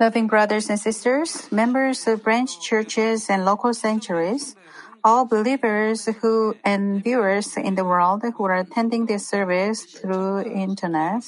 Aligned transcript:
Loving 0.00 0.26
brothers 0.26 0.68
and 0.68 0.78
sisters, 0.78 1.50
members 1.52 2.06
of 2.06 2.22
branch 2.22 2.60
churches 2.60 3.30
and 3.30 3.44
local 3.44 3.72
sanctuaries, 3.72 4.56
all 5.04 5.24
believers 5.24 6.06
who 6.20 6.56
and 6.64 7.02
viewers 7.02 7.56
in 7.56 7.76
the 7.76 7.84
world 7.84 8.22
who 8.36 8.44
are 8.44 8.56
attending 8.56 9.06
this 9.06 9.26
service 9.26 9.84
through 9.84 10.42
internet. 10.42 11.22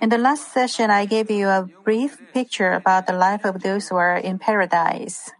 In 0.00 0.08
the 0.08 0.18
last 0.18 0.52
session, 0.52 0.90
I 0.90 1.04
gave 1.06 1.30
you 1.30 1.48
a 1.48 1.68
brief 1.84 2.20
picture 2.32 2.72
about 2.72 3.06
the 3.06 3.12
life 3.12 3.44
of 3.44 3.62
those 3.62 3.88
who 3.88 3.96
are 3.96 4.16
in 4.16 4.38
paradise. 4.38 5.30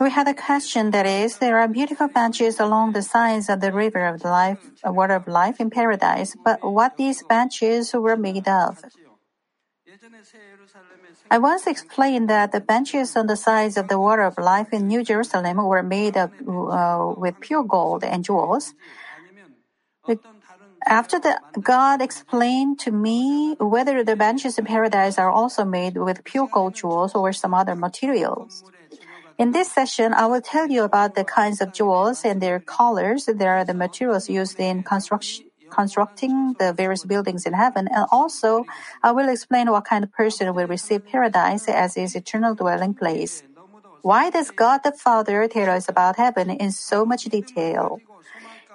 We 0.00 0.10
had 0.10 0.28
a 0.28 0.34
question 0.34 0.92
that 0.92 1.06
is, 1.06 1.38
there 1.38 1.58
are 1.58 1.66
beautiful 1.66 2.06
benches 2.06 2.60
along 2.60 2.92
the 2.92 3.02
sides 3.02 3.48
of 3.48 3.60
the 3.60 3.72
river 3.72 4.06
of 4.06 4.22
life, 4.24 4.70
water 4.84 5.14
of 5.14 5.26
life 5.26 5.58
in 5.58 5.70
paradise, 5.70 6.36
but 6.44 6.62
what 6.62 6.96
these 6.96 7.24
benches 7.24 7.92
were 7.92 8.16
made 8.16 8.46
of? 8.46 8.78
I 11.30 11.38
once 11.38 11.66
explained 11.66 12.30
that 12.30 12.52
the 12.52 12.60
benches 12.60 13.16
on 13.16 13.26
the 13.26 13.36
sides 13.36 13.76
of 13.76 13.88
the 13.88 13.98
water 13.98 14.22
of 14.22 14.38
life 14.38 14.68
in 14.72 14.86
New 14.86 15.02
Jerusalem 15.02 15.56
were 15.56 15.82
made 15.82 16.16
of 16.16 16.30
uh, 16.46 17.14
with 17.16 17.40
pure 17.40 17.64
gold 17.64 18.04
and 18.04 18.24
jewels. 18.24 18.74
After 20.86 21.18
that, 21.20 21.42
God 21.60 22.00
explained 22.00 22.78
to 22.80 22.92
me 22.92 23.56
whether 23.58 24.04
the 24.04 24.16
benches 24.16 24.58
in 24.58 24.64
paradise 24.64 25.18
are 25.18 25.30
also 25.30 25.64
made 25.64 25.96
with 25.96 26.24
pure 26.24 26.48
gold 26.50 26.76
jewels 26.76 27.14
or 27.14 27.32
some 27.32 27.52
other 27.52 27.74
materials. 27.74 28.64
In 29.38 29.52
this 29.52 29.70
session, 29.70 30.12
I 30.12 30.26
will 30.26 30.40
tell 30.40 30.66
you 30.66 30.82
about 30.82 31.14
the 31.14 31.22
kinds 31.22 31.60
of 31.60 31.72
jewels 31.72 32.24
and 32.24 32.42
their 32.42 32.58
colors. 32.58 33.26
There 33.26 33.54
are 33.54 33.64
the 33.64 33.72
materials 33.72 34.28
used 34.28 34.58
in 34.58 34.82
construction 34.82 35.46
constructing 35.70 36.56
the 36.58 36.72
various 36.72 37.04
buildings 37.04 37.44
in 37.44 37.52
heaven, 37.52 37.86
and 37.92 38.06
also 38.10 38.64
I 39.02 39.12
will 39.12 39.28
explain 39.28 39.70
what 39.70 39.84
kind 39.84 40.02
of 40.02 40.10
person 40.10 40.52
will 40.54 40.66
receive 40.66 41.06
paradise 41.06 41.68
as 41.68 41.94
his 41.94 42.16
eternal 42.16 42.54
dwelling 42.54 42.94
place. 42.94 43.44
Why 44.02 44.30
does 44.30 44.50
God 44.50 44.80
the 44.82 44.92
Father 44.92 45.46
tell 45.46 45.70
us 45.70 45.88
about 45.88 46.16
heaven 46.16 46.50
in 46.50 46.72
so 46.72 47.04
much 47.04 47.24
detail? 47.24 48.00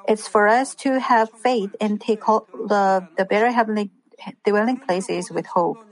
It's 0.07 0.27
for 0.27 0.47
us 0.47 0.75
to 0.85 0.99
have 0.99 1.31
faith 1.31 1.75
and 1.81 1.99
take 1.99 2.23
hold 2.23 2.47
of 2.71 3.09
the 3.17 3.25
better 3.25 3.51
heavenly 3.51 3.89
dwelling 4.45 4.77
places 4.77 5.31
with 5.31 5.47
hope. 5.47 5.83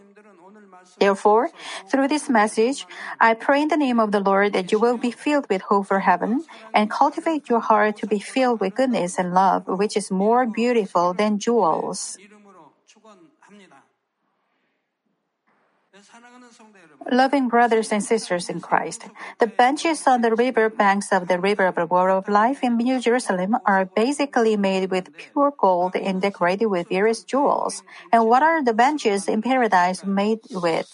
Therefore, 1.02 1.50
through 1.90 2.08
this 2.10 2.30
message, 2.30 2.86
I 3.20 3.34
pray 3.34 3.64
in 3.64 3.70
the 3.70 3.76
name 3.76 4.00
of 4.00 4.12
the 4.12 4.20
Lord 4.22 4.54
that 4.54 4.72
you 4.72 4.78
will 4.78 4.98
be 4.98 5.10
filled 5.10 5.50
with 5.50 5.64
hope 5.64 5.88
for 5.88 6.00
heaven 6.00 6.46
and 6.76 6.92
cultivate 6.92 7.50
your 7.50 7.60
heart 7.60 7.98
to 7.98 8.08
be 8.08 8.20
filled 8.20 8.62
with 8.62 8.76
goodness 8.76 9.18
and 9.18 9.34
love, 9.34 9.68
which 9.68 9.98
is 9.98 10.12
more 10.12 10.46
beautiful 10.46 11.16
than 11.16 11.40
jewels. 11.40 12.20
Loving 17.12 17.50
brothers 17.50 17.92
and 17.92 18.04
sisters 18.04 18.50
in 18.50 18.62
Christ, 18.62 19.06
the 19.40 19.48
benches 19.48 20.06
on 20.08 20.22
the 20.22 20.34
river 20.36 20.70
banks 20.70 21.12
of 21.12 21.28
the 21.28 21.40
river 21.40 21.66
of 21.66 21.76
the 21.76 21.86
water 21.86 22.12
of 22.12 22.30
life 22.30 22.64
in 22.64 22.78
New 22.78 23.00
Jerusalem 23.00 23.58
are 23.66 23.86
basically 23.86 24.56
made 24.56 24.92
with 24.92 25.16
pure 25.18 25.52
gold 25.58 25.96
and 25.96 26.22
decorated 26.22 26.68
with 26.68 26.90
various 26.90 27.24
jewels. 27.24 27.84
And 28.12 28.28
what 28.28 28.44
are 28.44 28.64
the 28.64 28.74
benches 28.74 29.28
in 29.28 29.42
paradise 29.42 30.06
made 30.06 30.40
with? 30.52 30.94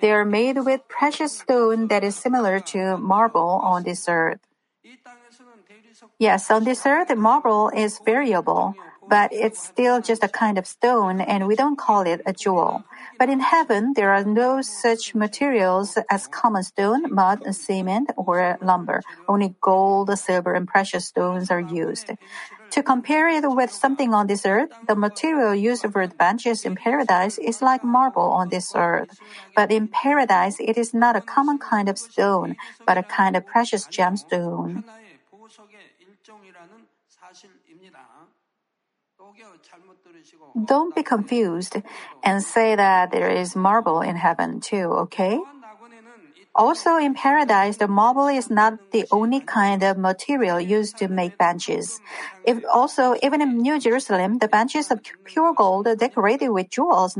They 0.00 0.12
are 0.12 0.24
made 0.24 0.58
with 0.64 0.88
precious 0.88 1.38
stone 1.38 1.88
that 1.88 2.04
is 2.04 2.16
similar 2.16 2.60
to 2.74 2.96
marble 2.98 3.60
on 3.62 3.84
this 3.84 4.08
earth. 4.08 4.40
Yes, 6.18 6.50
on 6.50 6.64
this 6.64 6.86
earth, 6.86 7.14
marble 7.16 7.70
is 7.70 8.00
variable, 8.04 8.74
but 9.08 9.32
it's 9.32 9.60
still 9.62 10.00
just 10.00 10.22
a 10.22 10.28
kind 10.28 10.58
of 10.58 10.66
stone 10.66 11.20
and 11.20 11.46
we 11.46 11.56
don't 11.56 11.78
call 11.78 12.02
it 12.02 12.20
a 12.26 12.32
jewel. 12.32 12.84
But 13.18 13.30
in 13.30 13.40
heaven, 13.40 13.92
there 13.96 14.12
are 14.12 14.24
no 14.24 14.60
such 14.62 15.14
materials 15.14 15.98
as 16.10 16.26
common 16.26 16.62
stone, 16.62 17.02
mud, 17.12 17.40
cement, 17.54 18.10
or 18.16 18.58
lumber. 18.60 19.02
Only 19.26 19.54
gold, 19.62 20.16
silver, 20.18 20.54
and 20.54 20.68
precious 20.68 21.06
stones 21.06 21.50
are 21.50 21.60
used. 21.60 22.10
To 22.72 22.82
compare 22.82 23.28
it 23.28 23.44
with 23.46 23.70
something 23.72 24.14
on 24.14 24.26
this 24.26 24.44
earth, 24.46 24.70
the 24.86 24.94
material 24.96 25.54
used 25.54 25.86
for 25.92 26.06
the 26.06 26.14
benches 26.14 26.64
in 26.64 26.74
paradise 26.76 27.38
is 27.38 27.62
like 27.62 27.82
marble 27.84 28.30
on 28.32 28.48
this 28.50 28.72
earth. 28.76 29.08
But 29.54 29.72
in 29.72 29.88
paradise, 29.88 30.56
it 30.60 30.76
is 30.78 30.92
not 30.94 31.16
a 31.16 31.22
common 31.22 31.58
kind 31.58 31.88
of 31.88 31.98
stone, 31.98 32.56
but 32.86 32.98
a 32.98 33.02
kind 33.04 33.36
of 33.36 33.46
precious 33.46 33.86
gemstone. 33.88 34.84
Don't 40.64 40.94
be 40.94 41.02
confused 41.02 41.76
and 42.24 42.42
say 42.42 42.74
that 42.74 43.10
there 43.10 43.30
is 43.30 43.54
marble 43.54 44.00
in 44.00 44.16
heaven 44.16 44.60
too, 44.60 44.86
okay? 45.06 45.40
Also 46.58 46.96
in 46.96 47.14
paradise, 47.14 47.76
the 47.76 47.86
marble 47.86 48.26
is 48.26 48.50
not 48.50 48.74
the 48.90 49.06
only 49.12 49.38
kind 49.38 49.84
of 49.84 49.96
material 49.96 50.60
used 50.60 50.98
to 50.98 51.06
make 51.06 51.38
benches. 51.38 52.00
If 52.44 52.64
also, 52.74 53.14
even 53.22 53.40
in 53.40 53.58
New 53.58 53.78
Jerusalem, 53.78 54.38
the 54.38 54.48
benches 54.48 54.90
of 54.90 55.00
pure 55.24 55.54
gold 55.54 55.86
decorated 55.98 56.48
with 56.48 56.68
jewels 56.68 57.16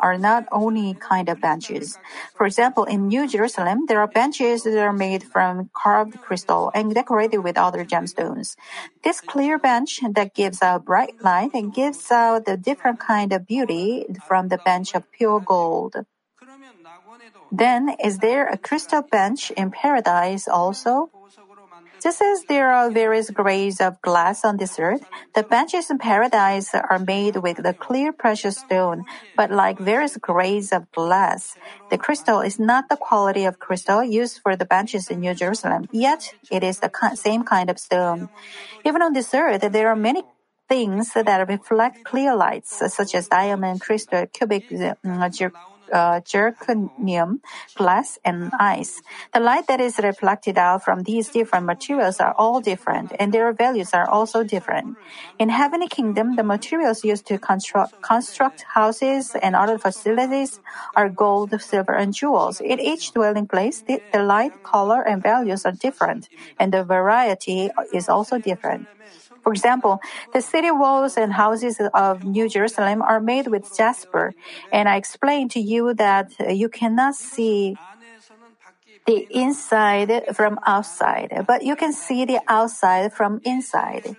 are 0.00 0.18
not 0.18 0.46
only 0.50 0.94
kind 0.94 1.28
of 1.28 1.40
benches. 1.40 1.98
For 2.34 2.46
example, 2.46 2.82
in 2.82 3.06
New 3.06 3.28
Jerusalem, 3.28 3.86
there 3.86 4.00
are 4.00 4.08
benches 4.08 4.64
that 4.64 4.76
are 4.76 4.92
made 4.92 5.22
from 5.22 5.70
carved 5.72 6.20
crystal 6.20 6.72
and 6.74 6.92
decorated 6.92 7.38
with 7.38 7.56
other 7.56 7.84
gemstones. 7.84 8.56
This 9.04 9.20
clear 9.20 9.56
bench 9.56 10.00
that 10.02 10.34
gives 10.34 10.62
out 10.62 10.84
bright 10.84 11.14
light 11.22 11.54
and 11.54 11.72
gives 11.72 12.10
out 12.10 12.44
the 12.44 12.56
different 12.56 12.98
kind 12.98 13.32
of 13.32 13.46
beauty 13.46 14.06
from 14.26 14.48
the 14.48 14.58
bench 14.58 14.96
of 14.96 15.08
pure 15.12 15.38
gold. 15.38 15.94
Then, 17.50 17.96
is 18.02 18.18
there 18.18 18.46
a 18.46 18.56
crystal 18.56 19.02
bench 19.02 19.50
in 19.50 19.70
paradise 19.70 20.46
also? 20.46 21.10
Just 22.02 22.22
as 22.22 22.44
there 22.44 22.72
are 22.72 22.90
various 22.90 23.28
grades 23.28 23.78
of 23.80 24.00
glass 24.00 24.42
on 24.42 24.56
this 24.56 24.78
earth, 24.78 25.04
the 25.34 25.42
benches 25.42 25.90
in 25.90 25.98
paradise 25.98 26.74
are 26.74 26.98
made 26.98 27.36
with 27.36 27.58
the 27.62 27.74
clear 27.74 28.10
precious 28.10 28.56
stone, 28.56 29.04
but 29.36 29.50
like 29.50 29.78
various 29.78 30.16
grades 30.16 30.72
of 30.72 30.90
glass. 30.92 31.56
The 31.90 31.98
crystal 31.98 32.40
is 32.40 32.58
not 32.58 32.88
the 32.88 32.96
quality 32.96 33.44
of 33.44 33.58
crystal 33.58 34.02
used 34.02 34.40
for 34.42 34.56
the 34.56 34.64
benches 34.64 35.10
in 35.10 35.20
New 35.20 35.34
Jerusalem, 35.34 35.88
yet 35.92 36.34
it 36.50 36.64
is 36.64 36.78
the 36.78 36.90
same 37.14 37.42
kind 37.42 37.68
of 37.68 37.78
stone. 37.78 38.30
Even 38.84 39.02
on 39.02 39.12
this 39.12 39.34
earth, 39.34 39.60
there 39.70 39.88
are 39.88 39.96
many 39.96 40.22
things 40.70 41.12
that 41.12 41.48
reflect 41.48 42.04
clear 42.04 42.34
lights, 42.34 42.80
such 42.94 43.14
as 43.14 43.28
diamond, 43.28 43.80
crystal, 43.82 44.24
cubic 44.26 44.64
uh, 44.72 44.94
uh, 45.92 46.20
zirconium, 46.20 47.40
glass, 47.74 48.18
and 48.24 48.50
ice. 48.58 49.02
The 49.32 49.40
light 49.40 49.66
that 49.68 49.80
is 49.80 49.98
reflected 49.98 50.58
out 50.58 50.84
from 50.84 51.02
these 51.02 51.28
different 51.28 51.66
materials 51.66 52.20
are 52.20 52.34
all 52.36 52.60
different, 52.60 53.12
and 53.18 53.32
their 53.32 53.52
values 53.52 53.92
are 53.92 54.08
also 54.08 54.44
different. 54.44 54.96
In 55.38 55.48
heavenly 55.48 55.88
kingdom, 55.88 56.36
the 56.36 56.42
materials 56.44 57.04
used 57.04 57.26
to 57.26 57.38
construct, 57.38 58.00
construct 58.02 58.64
houses 58.74 59.34
and 59.40 59.54
other 59.56 59.78
facilities 59.78 60.60
are 60.96 61.08
gold, 61.08 61.54
silver, 61.60 61.94
and 61.94 62.14
jewels. 62.14 62.60
In 62.60 62.80
each 62.80 63.12
dwelling 63.12 63.46
place, 63.46 63.82
the, 63.82 64.02
the 64.12 64.22
light, 64.22 64.62
color, 64.62 65.02
and 65.02 65.22
values 65.22 65.64
are 65.64 65.72
different, 65.72 66.28
and 66.58 66.72
the 66.72 66.84
variety 66.84 67.70
is 67.92 68.08
also 68.08 68.38
different. 68.38 68.88
For 69.42 69.52
example, 69.52 70.00
the 70.32 70.40
city 70.40 70.70
walls 70.70 71.16
and 71.16 71.32
houses 71.32 71.80
of 71.94 72.24
New 72.24 72.48
Jerusalem 72.48 73.02
are 73.02 73.20
made 73.20 73.46
with 73.48 73.74
jasper, 73.74 74.34
and 74.72 74.88
I 74.88 74.96
explained 74.96 75.50
to 75.52 75.60
you 75.60 75.94
that 75.94 76.32
uh, 76.40 76.50
you 76.50 76.68
cannot 76.68 77.14
see 77.14 77.76
the 79.06 79.26
inside 79.30 80.22
from 80.34 80.58
outside, 80.66 81.44
but 81.46 81.62
you 81.62 81.76
can 81.76 81.92
see 81.92 82.24
the 82.24 82.40
outside 82.48 83.12
from 83.12 83.40
inside. 83.44 84.16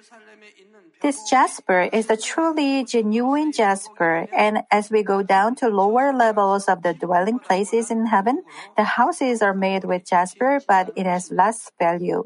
This 1.02 1.28
jasper 1.30 1.90
is 1.92 2.08
the 2.08 2.16
truly 2.16 2.86
genuine 2.86 3.52
jasper, 3.52 4.28
and 4.32 4.64
as 4.72 4.92
we 4.92 5.04
go 5.04 5.22
down 5.24 5.56
to 5.56 5.68
lower 5.68 6.14
levels 6.14 6.68
of 6.70 6.84
the 6.84 6.94
dwelling 6.94 7.40
places 7.40 7.90
in 7.92 8.06
heaven, 8.06 8.44
the 8.78 8.84
houses 8.84 9.42
are 9.42 9.54
made 9.56 9.84
with 9.84 10.06
jasper, 10.08 10.62
but 10.68 10.92
it 10.96 11.06
has 11.06 11.32
less 11.32 11.72
value. 11.80 12.24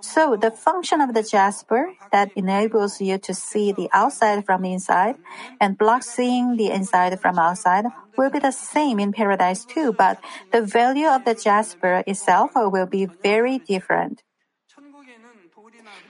So 0.00 0.36
the 0.36 0.50
function 0.50 1.00
of 1.00 1.14
the 1.14 1.22
jasper 1.22 1.92
that 2.12 2.30
enables 2.36 3.00
you 3.00 3.18
to 3.18 3.34
see 3.34 3.72
the 3.72 3.88
outside 3.92 4.44
from 4.44 4.64
inside 4.64 5.16
and 5.60 5.76
blocks 5.76 6.06
seeing 6.06 6.56
the 6.56 6.70
inside 6.70 7.18
from 7.20 7.38
outside 7.38 7.86
will 8.16 8.30
be 8.30 8.38
the 8.38 8.50
same 8.52 8.98
in 8.98 9.12
paradise 9.12 9.64
too, 9.64 9.92
but 9.92 10.20
the 10.52 10.62
value 10.62 11.08
of 11.08 11.24
the 11.24 11.34
jasper 11.34 12.02
itself 12.06 12.52
will 12.54 12.86
be 12.86 13.06
very 13.06 13.58
different. 13.58 14.22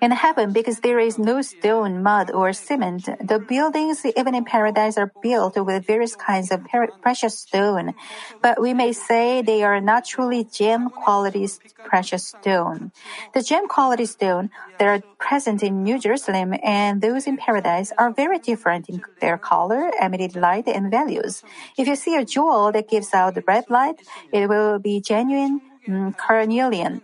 In 0.06 0.12
heaven, 0.12 0.52
because 0.52 0.78
there 0.86 1.00
is 1.00 1.18
no 1.18 1.42
stone, 1.42 2.00
mud, 2.00 2.30
or 2.30 2.52
cement, 2.52 3.06
the 3.18 3.40
buildings, 3.40 4.06
even 4.06 4.36
in 4.36 4.44
paradise, 4.44 4.96
are 4.96 5.10
built 5.20 5.56
with 5.56 5.84
various 5.84 6.14
kinds 6.14 6.52
of 6.52 6.60
precious 7.02 7.40
stone. 7.40 7.92
But 8.40 8.62
we 8.62 8.72
may 8.72 8.92
say 8.92 9.42
they 9.42 9.64
are 9.64 9.80
not 9.80 10.04
truly 10.04 10.44
gem 10.44 10.90
quality 10.90 11.48
precious 11.82 12.28
stone. 12.28 12.92
The 13.34 13.42
gem 13.42 13.66
quality 13.66 14.06
stone 14.06 14.50
that 14.78 14.86
are 14.86 15.02
present 15.18 15.64
in 15.64 15.82
New 15.82 15.98
Jerusalem 15.98 16.54
and 16.62 17.02
those 17.02 17.26
in 17.26 17.36
paradise 17.36 17.90
are 17.98 18.12
very 18.12 18.38
different 18.38 18.88
in 18.88 19.02
their 19.20 19.38
color, 19.38 19.90
emitted 20.00 20.36
light, 20.36 20.68
and 20.68 20.88
values. 20.88 21.42
If 21.76 21.88
you 21.88 21.96
see 21.96 22.14
a 22.14 22.24
jewel 22.24 22.70
that 22.70 22.88
gives 22.88 23.12
out 23.12 23.36
red 23.48 23.64
light, 23.68 23.98
it 24.30 24.48
will 24.48 24.78
be 24.78 25.00
genuine 25.00 25.62
mm, 25.88 26.16
carnelian. 26.16 27.02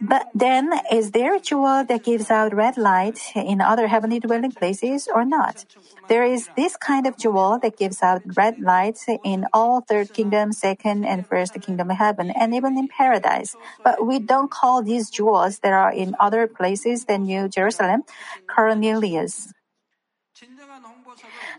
But 0.00 0.26
then, 0.34 0.72
is 0.92 1.10
there 1.10 1.34
a 1.34 1.40
jewel 1.40 1.84
that 1.84 2.04
gives 2.04 2.30
out 2.30 2.54
red 2.54 2.76
light 2.76 3.18
in 3.34 3.60
other 3.60 3.88
heavenly 3.88 4.20
dwelling 4.20 4.52
places 4.52 5.08
or 5.12 5.24
not? 5.24 5.64
There 6.08 6.24
is 6.24 6.48
this 6.56 6.76
kind 6.76 7.06
of 7.06 7.18
jewel 7.18 7.58
that 7.62 7.76
gives 7.76 8.02
out 8.02 8.22
red 8.36 8.60
light 8.60 8.98
in 9.24 9.46
all 9.52 9.80
third 9.80 10.12
kingdom, 10.12 10.52
second, 10.52 11.04
and 11.04 11.26
first 11.26 11.54
kingdom 11.60 11.90
heaven, 11.90 12.30
and 12.30 12.54
even 12.54 12.78
in 12.78 12.88
paradise. 12.88 13.56
But 13.84 14.06
we 14.06 14.18
don't 14.18 14.50
call 14.50 14.82
these 14.82 15.10
jewels 15.10 15.58
that 15.60 15.72
are 15.72 15.92
in 15.92 16.14
other 16.20 16.46
places 16.46 17.04
than 17.04 17.24
New 17.24 17.48
Jerusalem 17.48 18.04
carnelians. 18.46 19.52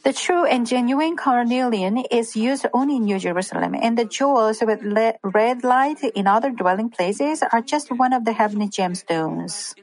The 0.04 0.14
true 0.14 0.46
and 0.46 0.66
genuine 0.66 1.18
carnelian 1.18 1.98
is 2.12 2.36
used 2.36 2.66
only 2.74 2.96
in 2.96 3.04
New 3.04 3.20
Jerusalem, 3.20 3.76
and 3.76 3.98
the 3.98 4.06
jewels 4.06 4.62
with 4.62 4.80
red 5.24 5.64
light 5.64 6.04
in 6.04 6.28
other 6.28 6.50
dwelling 6.52 6.90
places 6.90 7.44
are 7.44 7.62
just 7.62 7.92
one 7.92 8.14
of 8.14 8.26
the 8.26 8.34
heavenly 8.34 8.70
gemstones. 8.70 9.76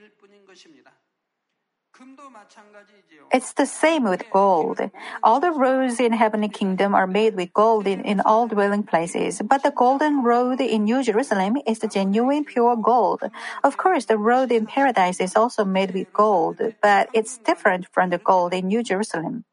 It's 3.32 3.52
the 3.55 3.67
same 3.67 4.05
with 4.05 4.28
gold. 4.31 4.81
All 5.23 5.40
the 5.40 5.50
roads 5.50 5.99
in 6.00 6.12
heavenly 6.12 6.49
kingdom 6.49 6.94
are 6.94 7.06
made 7.06 7.34
with 7.34 7.52
gold 7.52 7.87
in, 7.87 8.00
in 8.02 8.20
all 8.20 8.46
dwelling 8.46 8.84
places, 8.84 9.43
but 9.44 9.62
the 9.62 9.73
golden 9.73 10.23
road 10.23 10.61
in 10.61 10.84
New 10.84 11.02
Jerusalem 11.02 11.56
is 11.67 11.81
the 11.81 11.88
genuine 11.88 12.44
pure 12.44 12.76
gold. 12.76 13.23
Of 13.64 13.76
course, 13.76 14.05
the 14.06 14.19
road 14.19 14.52
in 14.52 14.67
paradise 14.67 15.20
is 15.20 15.34
also 15.37 15.64
made 15.64 15.93
with 15.93 16.12
gold, 16.12 16.61
but 16.81 17.11
it's 17.12 17.38
different 17.38 17.87
from 17.93 18.11
the 18.11 18.19
gold 18.19 18.55
in 18.55 18.69
New 18.69 18.82
Jerusalem. 18.82 19.44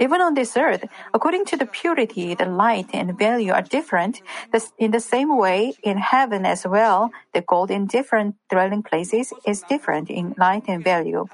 Even 0.00 0.20
on 0.20 0.34
this 0.34 0.56
earth, 0.56 0.84
according 1.12 1.44
to 1.46 1.56
the 1.56 1.66
purity, 1.66 2.34
the 2.34 2.46
light 2.46 2.88
and 2.92 3.18
value 3.18 3.52
are 3.52 3.62
different. 3.62 4.22
In 4.78 4.90
the 4.90 5.00
same 5.00 5.36
way, 5.36 5.74
in 5.82 5.98
heaven 5.98 6.46
as 6.46 6.66
well, 6.66 7.10
the 7.34 7.40
gold 7.40 7.70
in 7.70 7.86
different 7.86 8.36
dwelling 8.50 8.82
places 8.82 9.32
is 9.46 9.62
different 9.62 10.10
in 10.10 10.34
light 10.38 10.64
and 10.68 10.84
value. 10.84 11.26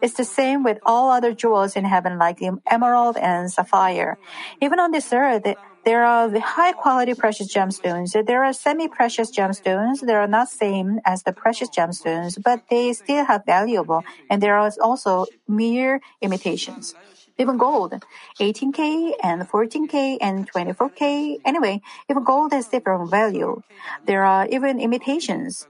It's 0.00 0.14
the 0.14 0.24
same 0.24 0.62
with 0.62 0.78
all 0.84 1.10
other 1.10 1.32
jewels 1.32 1.76
in 1.76 1.84
heaven, 1.84 2.18
like 2.18 2.38
the 2.38 2.58
emerald 2.70 3.16
and 3.16 3.50
sapphire. 3.50 4.18
Even 4.60 4.80
on 4.80 4.90
this 4.90 5.12
earth, 5.12 5.46
there 5.88 6.04
are 6.04 6.28
high 6.38 6.72
quality 6.72 7.14
precious 7.14 7.48
gemstones. 7.48 8.12
There 8.12 8.44
are 8.44 8.52
semi 8.52 8.88
precious 8.88 9.30
gemstones 9.34 10.04
They 10.06 10.12
are 10.12 10.28
not 10.28 10.50
same 10.50 11.00
as 11.06 11.22
the 11.22 11.32
precious 11.32 11.70
gemstones, 11.70 12.36
but 12.44 12.60
they 12.68 12.92
still 12.92 13.24
have 13.24 13.46
valuable, 13.46 14.04
and 14.28 14.42
there 14.42 14.58
are 14.58 14.70
also 14.82 15.24
mere 15.48 16.02
imitations. 16.20 16.94
Even 17.38 17.56
gold, 17.56 17.94
18K 18.38 19.14
and 19.22 19.48
14K 19.48 20.18
and 20.20 20.46
24K. 20.52 21.38
Anyway, 21.46 21.80
even 22.10 22.22
gold 22.22 22.52
has 22.52 22.68
different 22.68 23.10
value. 23.10 23.62
There 24.04 24.24
are 24.26 24.46
even 24.48 24.80
imitations. 24.80 25.68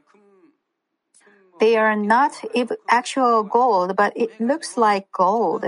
They 1.60 1.76
are 1.76 1.94
not 1.94 2.32
actual 2.88 3.44
gold, 3.44 3.94
but 3.94 4.12
it 4.16 4.30
looks 4.40 4.76
like 4.76 5.12
gold. 5.12 5.64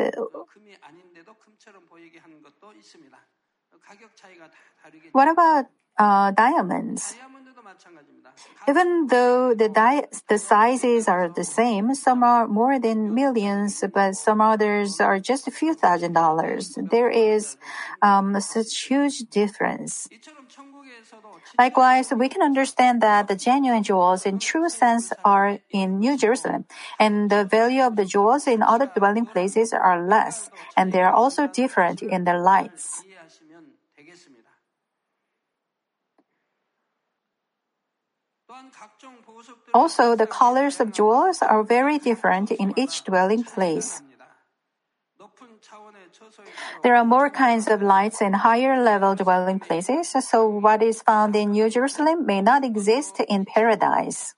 What 5.12 5.28
about 5.28 5.66
uh, 5.98 6.30
diamonds? 6.32 7.14
Even 8.68 9.06
though 9.08 9.54
the, 9.54 9.68
di- 9.68 10.06
the 10.28 10.38
sizes 10.38 11.08
are 11.08 11.28
the 11.28 11.44
same, 11.44 11.94
some 11.94 12.22
are 12.22 12.46
more 12.46 12.78
than 12.78 13.14
millions, 13.14 13.82
but 13.92 14.14
some 14.14 14.40
others 14.40 15.00
are 15.00 15.18
just 15.18 15.48
a 15.48 15.50
few 15.50 15.74
thousand 15.74 16.12
dollars. 16.12 16.76
There 16.76 17.10
is 17.10 17.56
um, 18.02 18.38
such 18.40 18.82
huge 18.82 19.20
difference. 19.30 20.08
Likewise, 21.58 22.12
we 22.16 22.28
can 22.28 22.42
understand 22.42 23.02
that 23.02 23.28
the 23.28 23.36
genuine 23.36 23.82
jewels 23.82 24.24
in 24.24 24.38
true 24.38 24.68
sense 24.68 25.12
are 25.24 25.58
in 25.70 25.98
New 25.98 26.16
Jerusalem, 26.16 26.64
and 26.98 27.30
the 27.30 27.44
value 27.44 27.82
of 27.82 27.96
the 27.96 28.04
jewels 28.04 28.46
in 28.46 28.62
other 28.62 28.86
dwelling 28.86 29.26
places 29.26 29.72
are 29.72 30.06
less, 30.06 30.50
and 30.76 30.92
they 30.92 31.02
are 31.02 31.12
also 31.12 31.46
different 31.46 32.02
in 32.02 32.24
their 32.24 32.40
lights. 32.40 33.04
Also, 39.72 40.16
the 40.16 40.26
colors 40.26 40.80
of 40.80 40.92
jewels 40.92 41.42
are 41.42 41.62
very 41.62 41.98
different 41.98 42.50
in 42.50 42.74
each 42.76 43.04
dwelling 43.04 43.44
place. 43.44 44.02
There 46.82 46.96
are 46.96 47.04
more 47.04 47.30
kinds 47.30 47.68
of 47.68 47.82
lights 47.82 48.20
in 48.20 48.32
higher 48.32 48.82
level 48.82 49.14
dwelling 49.14 49.60
places, 49.60 50.14
so 50.24 50.48
what 50.48 50.82
is 50.82 51.02
found 51.02 51.36
in 51.36 51.52
New 51.52 51.68
Jerusalem 51.70 52.26
may 52.26 52.40
not 52.40 52.64
exist 52.64 53.20
in 53.20 53.44
paradise. 53.44 54.34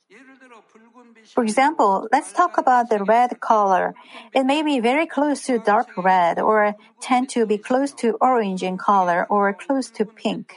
For 1.35 1.45
example, 1.45 2.09
let's 2.13 2.33
talk 2.33 2.59
about 2.59 2.91
the 2.91 3.05
red 3.05 3.41
color. 3.41 3.95
It 4.35 4.45
may 4.45 4.63
be 4.63 4.81
very 4.81 5.07
close 5.07 5.47
to 5.47 5.59
dark 5.59 5.89
red 5.97 6.39
or 6.39 6.75
tend 7.01 7.31
to 7.31 7.47
be 7.47 7.57
close 7.59 7.93
to 8.05 8.19
orange 8.21 8.63
in 8.63 8.77
color 8.77 9.27
or 9.31 9.53
close 9.55 9.89
to 9.93 10.05
pink. 10.05 10.55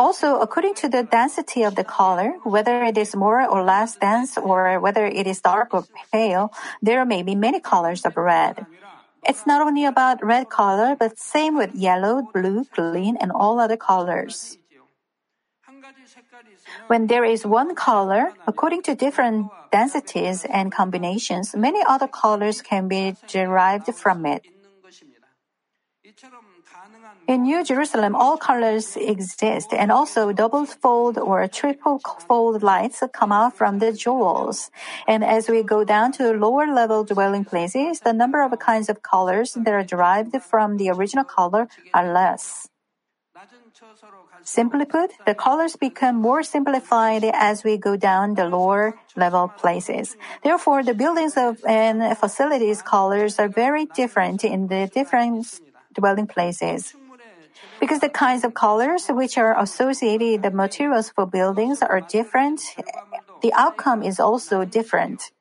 Also, 0.00 0.40
according 0.40 0.72
to 0.72 0.88
the 0.88 1.04
density 1.04 1.60
of 1.62 1.76
the 1.76 1.84
color, 1.84 2.32
whether 2.42 2.82
it 2.82 2.96
is 2.96 3.14
more 3.14 3.44
or 3.44 3.62
less 3.62 4.00
dense 4.00 4.38
or 4.40 4.80
whether 4.80 5.04
it 5.04 5.26
is 5.26 5.44
dark 5.44 5.74
or 5.76 5.84
pale, 6.10 6.48
there 6.80 7.04
may 7.04 7.22
be 7.22 7.34
many 7.34 7.60
colors 7.60 8.08
of 8.08 8.16
red. 8.16 8.64
It's 9.28 9.44
not 9.44 9.60
only 9.60 9.84
about 9.84 10.24
red 10.24 10.48
color, 10.48 10.96
but 10.96 11.20
same 11.20 11.54
with 11.54 11.76
yellow, 11.76 12.24
blue, 12.32 12.64
green, 12.72 13.20
and 13.20 13.30
all 13.30 13.60
other 13.60 13.76
colors. 13.76 14.56
When 16.86 17.06
there 17.06 17.24
is 17.24 17.44
one 17.44 17.74
color, 17.74 18.32
according 18.48 18.88
to 18.88 18.94
different 18.94 19.52
densities 19.70 20.46
and 20.48 20.72
combinations, 20.72 21.54
many 21.54 21.84
other 21.86 22.08
colors 22.08 22.62
can 22.62 22.88
be 22.88 23.16
derived 23.28 23.92
from 23.94 24.24
it. 24.24 24.48
In 27.30 27.42
New 27.42 27.62
Jerusalem, 27.62 28.16
all 28.16 28.36
colors 28.36 28.96
exist, 28.96 29.72
and 29.72 29.92
also 29.92 30.32
double 30.32 30.66
fold 30.66 31.16
or 31.16 31.46
triple 31.46 32.00
fold 32.26 32.60
lights 32.60 33.04
come 33.12 33.30
out 33.30 33.56
from 33.56 33.78
the 33.78 33.92
jewels. 33.92 34.72
And 35.06 35.22
as 35.22 35.48
we 35.48 35.62
go 35.62 35.84
down 35.84 36.10
to 36.18 36.24
the 36.24 36.32
lower 36.32 36.66
level 36.66 37.04
dwelling 37.04 37.44
places, 37.44 38.00
the 38.00 38.12
number 38.12 38.42
of 38.42 38.50
kinds 38.58 38.88
of 38.88 39.02
colors 39.02 39.54
that 39.54 39.72
are 39.72 39.84
derived 39.84 40.34
from 40.42 40.76
the 40.76 40.90
original 40.90 41.22
color 41.22 41.68
are 41.94 42.12
less. 42.12 42.66
Simply 44.42 44.84
put, 44.84 45.12
the 45.24 45.36
colors 45.36 45.76
become 45.76 46.16
more 46.16 46.42
simplified 46.42 47.22
as 47.22 47.62
we 47.62 47.76
go 47.78 47.94
down 47.94 48.34
the 48.34 48.46
lower 48.48 48.98
level 49.14 49.46
places. 49.46 50.16
Therefore, 50.42 50.82
the 50.82 50.94
buildings 50.94 51.36
of 51.36 51.64
and 51.64 52.02
facilities 52.18 52.82
colors 52.82 53.38
are 53.38 53.46
very 53.46 53.86
different 53.86 54.42
in 54.42 54.66
the 54.66 54.90
different 54.92 55.46
dwelling 55.94 56.26
places. 56.26 56.96
Because 57.80 58.00
the 58.00 58.08
kinds 58.08 58.44
of 58.44 58.54
colors 58.54 59.08
which 59.08 59.38
are 59.38 59.58
associated 59.58 60.42
the 60.42 60.50
materials 60.50 61.10
for 61.10 61.26
buildings 61.26 61.82
are 61.82 62.00
different, 62.00 62.60
the 63.42 63.52
outcome 63.54 64.02
is 64.02 64.20
also 64.20 64.64
different. 64.64 65.32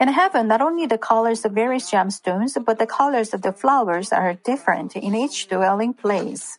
In 0.00 0.08
heaven, 0.08 0.48
not 0.48 0.60
only 0.60 0.86
the 0.86 0.98
colors 0.98 1.44
of 1.44 1.52
various 1.52 1.90
gemstones, 1.90 2.58
but 2.64 2.78
the 2.78 2.86
colors 2.86 3.32
of 3.34 3.42
the 3.42 3.52
flowers 3.52 4.12
are 4.12 4.34
different 4.34 4.96
in 4.96 5.14
each 5.14 5.48
dwelling 5.48 5.94
place. 5.94 6.58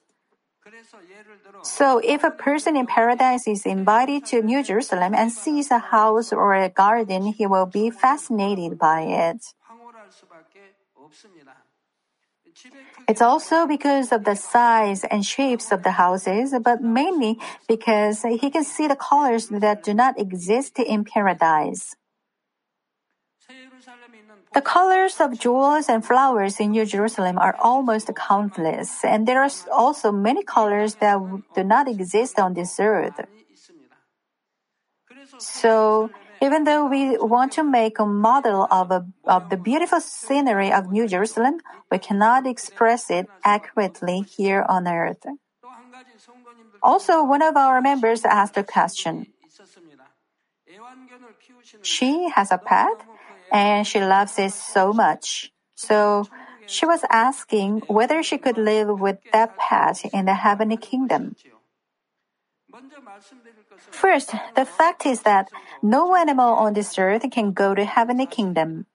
So, 1.64 2.00
if 2.04 2.24
a 2.24 2.32
person 2.32 2.76
in 2.76 2.88
paradise 2.88 3.48
is 3.48 3.66
invited 3.66 4.26
to 4.28 4.42
New 4.42 4.64
Jerusalem 4.64 5.14
and 5.14 5.32
sees 5.32 5.72
a 5.72 5.80
house 5.80 6.32
or 6.32 6.56
a 6.56 6.70
garden, 6.70 7.28
he 7.28 7.46
will 7.46 7.66
be 7.66 7.90
fascinated 7.90 8.78
by 8.78 9.02
it. 9.02 9.44
It's 13.08 13.22
also 13.22 13.68
because 13.68 14.12
of 14.12 14.24
the 14.24 14.36
size 14.36 15.04
and 15.04 15.26
shapes 15.26 15.72
of 15.72 15.84
the 15.84 15.92
houses, 15.92 16.56
but 16.64 16.82
mainly 16.82 17.38
because 17.68 18.22
he 18.24 18.50
can 18.50 18.64
see 18.64 18.88
the 18.88 18.96
colors 18.96 19.50
that 19.50 19.84
do 19.84 19.94
not 19.94 20.20
exist 20.20 20.80
in 20.80 21.04
paradise. 21.04 21.96
The 24.54 24.62
colors 24.62 25.20
of 25.20 25.38
jewels 25.38 25.90
and 25.90 26.06
flowers 26.06 26.60
in 26.60 26.72
New 26.72 26.86
Jerusalem 26.86 27.38
are 27.38 27.56
almost 27.60 28.10
countless, 28.16 29.04
and 29.04 29.28
there 29.28 29.42
are 29.42 29.50
also 29.72 30.12
many 30.12 30.44
colors 30.44 30.96
that 30.96 31.18
do 31.56 31.64
not 31.64 31.90
exist 31.90 32.40
on 32.40 32.54
this 32.54 32.80
earth. 32.80 33.20
So, 35.40 36.12
even 36.42 36.64
though 36.64 36.86
we 36.86 37.18
want 37.18 37.52
to 37.54 37.64
make 37.64 38.00
a 38.00 38.06
model 38.06 38.68
of, 38.72 38.92
a, 38.92 39.06
of 39.26 39.50
the 39.50 39.58
beautiful 39.58 40.00
scenery 40.00 40.72
of 40.72 40.92
New 40.92 41.08
Jerusalem, 41.08 41.60
we 41.92 42.00
cannot 42.00 42.48
express 42.48 43.10
it 43.10 43.28
accurately 43.44 44.22
here 44.22 44.66
on 44.68 44.88
earth. 44.88 45.26
Also, 46.82 47.24
one 47.24 47.42
of 47.42 47.56
our 47.56 47.82
members 47.82 48.26
asked 48.26 48.58
a 48.58 48.64
question. 48.64 49.28
She 51.82 52.30
has 52.36 52.52
a 52.52 52.58
pet 52.58 53.06
and 53.52 53.86
she 53.86 54.00
loves 54.00 54.40
it 54.40 54.52
so 54.52 54.94
much. 54.94 55.52
So 55.76 56.28
she 56.66 56.86
was 56.86 57.02
asking 57.10 57.84
whether 57.88 58.24
she 58.24 58.38
could 58.38 58.58
live 58.58 59.00
with 59.00 59.20
that 59.32 59.58
pet 59.58 60.04
in 60.14 60.26
the 60.26 60.36
heavenly 60.36 60.78
kingdom. 60.78 61.36
First, 63.92 64.34
the 64.56 64.66
fact 64.66 65.06
is 65.06 65.22
that 65.22 65.50
no 65.82 66.16
animal 66.16 66.54
on 66.56 66.74
this 66.74 66.98
earth 66.98 67.24
can 67.32 67.54
go 67.54 67.76
to 67.76 67.86
heavenly 67.86 68.26
kingdom. 68.26 68.88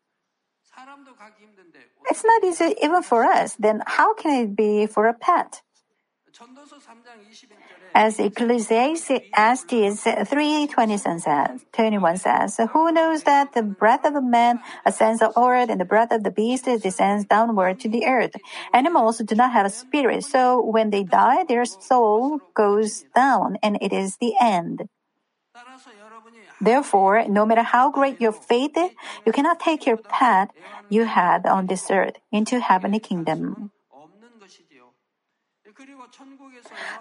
It's 2.11 2.25
not 2.25 2.45
easy 2.45 2.75
even 2.83 3.03
for 3.03 3.25
us, 3.25 3.55
then 3.55 3.83
how 3.87 4.15
can 4.15 4.35
it 4.43 4.57
be 4.57 4.87
for 4.87 5.07
a 5.07 5.15
pet? 5.15 5.63
As 7.95 8.21
Ecclesiastes 8.21 9.11
3:21 9.35 11.21
says, 11.21 11.65
21 11.73 12.17
says, 12.17 12.61
Who 12.73 12.93
knows 12.93 13.23
that 13.25 13.53
the 13.55 13.63
breath 13.63 14.05
of 14.05 14.15
a 14.15 14.23
man 14.23 14.61
ascends 14.85 15.23
upward 15.23 15.71
and 15.71 15.81
the 15.81 15.85
breath 15.85 16.13
of 16.13 16.23
the 16.23 16.31
beast 16.31 16.67
descends 16.67 17.25
downward 17.25 17.81
to 17.81 17.89
the 17.89 18.07
earth? 18.07 18.37
Animals 18.73 19.19
do 19.19 19.35
not 19.35 19.53
have 19.53 19.67
a 19.67 19.71
spirit, 19.71 20.25
so 20.25 20.63
when 20.63 20.91
they 20.91 21.03
die, 21.03 21.45
their 21.45 21.65
soul 21.65 22.41
goes 22.55 23.05
down 23.15 23.59
and 23.63 23.79
it 23.81 23.93
is 23.93 24.17
the 24.19 24.35
end. 24.41 24.89
Therefore, 26.61 27.25
no 27.29 27.47
matter 27.47 27.63
how 27.63 27.91
great 27.91 28.21
your 28.21 28.33
faith, 28.33 28.77
you 29.25 29.33
cannot 29.33 29.61
take 29.61 29.87
your 29.87 29.97
path 29.97 30.51
you 30.89 31.05
had 31.05 31.47
on 31.47 31.67
this 31.67 31.91
earth 31.91 32.17
into 32.33 32.61
heavenly 32.61 32.99
kingdom. 33.01 33.71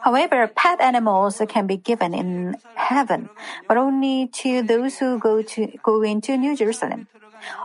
However, 0.01 0.47
pet 0.47 0.81
animals 0.81 1.41
can 1.49 1.67
be 1.67 1.77
given 1.77 2.13
in 2.13 2.55
heaven, 2.75 3.29
but 3.67 3.77
only 3.77 4.27
to 4.43 4.61
those 4.61 4.97
who 4.97 5.19
go 5.19 5.41
to 5.41 5.67
go 5.83 6.01
into 6.03 6.37
New 6.37 6.55
Jerusalem. 6.55 7.07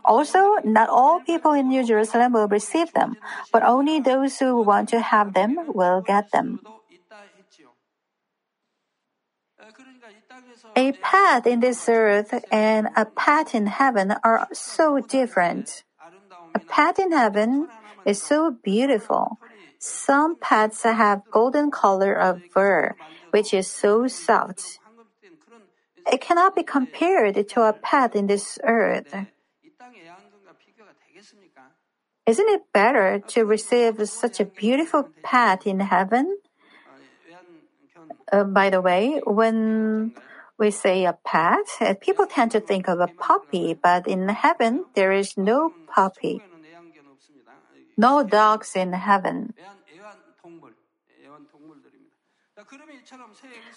Also, 0.04 0.56
not 0.64 0.88
all 0.88 1.20
people 1.20 1.52
in 1.52 1.68
New 1.68 1.84
Jerusalem 1.84 2.32
will 2.32 2.48
receive 2.48 2.92
them, 2.92 3.16
but 3.52 3.62
only 3.62 4.00
those 4.00 4.38
who 4.38 4.60
want 4.62 4.88
to 4.90 5.00
have 5.00 5.34
them 5.34 5.56
will 5.68 6.00
get 6.00 6.30
them. 6.30 6.60
A 10.76 10.92
pet 10.92 11.46
in 11.46 11.60
this 11.60 11.88
earth 11.88 12.32
and 12.50 12.88
a 12.96 13.04
pet 13.04 13.54
in 13.54 13.66
heaven 13.66 14.14
are 14.24 14.48
so 14.52 15.00
different. 15.00 15.84
A 16.54 16.58
pet 16.58 16.98
in 16.98 17.12
heaven 17.12 17.68
is 18.04 18.22
so 18.22 18.50
beautiful. 18.50 19.38
Some 19.82 20.36
pets 20.36 20.84
have 20.84 21.26
golden 21.32 21.72
color 21.72 22.14
of 22.14 22.40
fur, 22.54 22.94
which 23.32 23.52
is 23.52 23.66
so 23.66 24.06
soft. 24.06 24.78
It 26.06 26.20
cannot 26.20 26.54
be 26.54 26.62
compared 26.62 27.34
to 27.48 27.62
a 27.62 27.72
pet 27.72 28.14
in 28.14 28.28
this 28.28 28.60
earth. 28.62 29.12
Isn't 32.24 32.48
it 32.48 32.62
better 32.72 33.18
to 33.34 33.44
receive 33.44 33.98
such 34.08 34.38
a 34.38 34.44
beautiful 34.44 35.10
pet 35.24 35.66
in 35.66 35.80
heaven? 35.80 36.38
Uh, 38.30 38.44
by 38.44 38.70
the 38.70 38.80
way, 38.80 39.20
when 39.26 40.14
we 40.58 40.70
say 40.70 41.06
a 41.06 41.18
pet, 41.26 41.98
people 42.00 42.26
tend 42.26 42.52
to 42.52 42.60
think 42.60 42.86
of 42.86 43.00
a 43.00 43.08
puppy, 43.08 43.74
but 43.74 44.06
in 44.06 44.28
heaven, 44.28 44.84
there 44.94 45.10
is 45.10 45.36
no 45.36 45.74
puppy. 45.90 46.40
No 47.96 48.22
dogs 48.22 48.74
in 48.74 48.92
heaven. 48.92 49.54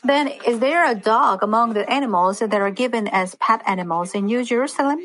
Then, 0.04 0.28
is 0.46 0.60
there 0.60 0.90
a 0.90 0.96
dog 0.96 1.44
among 1.44 1.74
the 1.74 1.90
animals 1.90 2.40
that 2.40 2.54
are 2.54 2.72
given 2.72 3.08
as 3.08 3.36
pet 3.36 3.62
animals 3.66 4.14
in 4.14 4.26
New 4.26 4.44
Jerusalem? 4.44 5.00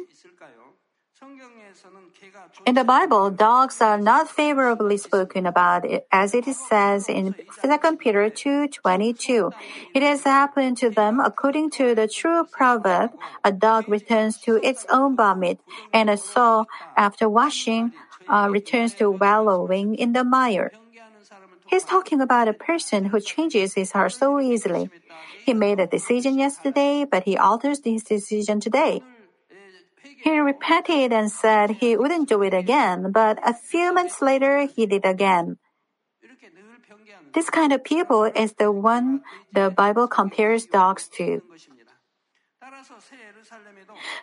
In 2.66 2.74
the 2.74 2.84
Bible, 2.84 3.30
dogs 3.30 3.80
are 3.80 3.98
not 3.98 4.28
favorably 4.28 4.96
spoken 4.96 5.46
about 5.46 5.84
as 6.12 6.34
it 6.34 6.44
says 6.54 7.08
in 7.08 7.34
2 7.62 7.96
Peter 7.98 8.28
2:22. 8.28 9.52
It 9.94 10.02
has 10.02 10.24
happened 10.24 10.76
to 10.78 10.90
them 10.90 11.20
according 11.20 11.70
to 11.78 11.94
the 11.94 12.08
true 12.08 12.44
proverb, 12.44 13.12
a 13.44 13.52
dog 13.52 13.88
returns 13.88 14.38
to 14.42 14.56
its 14.62 14.84
own 14.90 15.16
vomit, 15.16 15.60
and 15.92 16.10
a 16.10 16.16
sow 16.16 16.66
after 16.96 17.28
washing 17.28 17.92
uh, 18.30 18.48
returns 18.50 18.94
to 18.94 19.10
wallowing 19.10 19.94
in 19.94 20.12
the 20.12 20.24
mire. 20.24 20.72
He's 21.66 21.84
talking 21.84 22.20
about 22.20 22.48
a 22.48 22.52
person 22.52 23.04
who 23.06 23.20
changes 23.20 23.74
his 23.74 23.92
heart 23.92 24.12
so 24.12 24.40
easily. 24.40 24.90
He 25.44 25.54
made 25.54 25.78
a 25.80 25.86
decision 25.86 26.38
yesterday, 26.38 27.04
but 27.04 27.24
he 27.24 27.36
alters 27.36 27.80
his 27.84 28.04
decision 28.04 28.60
today. 28.60 29.02
He 30.22 30.38
repented 30.38 31.12
and 31.12 31.30
said 31.30 31.70
he 31.70 31.96
wouldn't 31.96 32.28
do 32.28 32.42
it 32.42 32.54
again, 32.54 33.12
but 33.12 33.38
a 33.46 33.54
few 33.54 33.92
months 33.92 34.20
later 34.20 34.66
he 34.66 34.86
did 34.86 35.04
again. 35.04 35.58
This 37.32 37.48
kind 37.48 37.72
of 37.72 37.84
people 37.84 38.24
is 38.24 38.54
the 38.54 38.72
one 38.72 39.20
the 39.52 39.70
Bible 39.70 40.08
compares 40.08 40.66
dogs 40.66 41.08
to. 41.16 41.42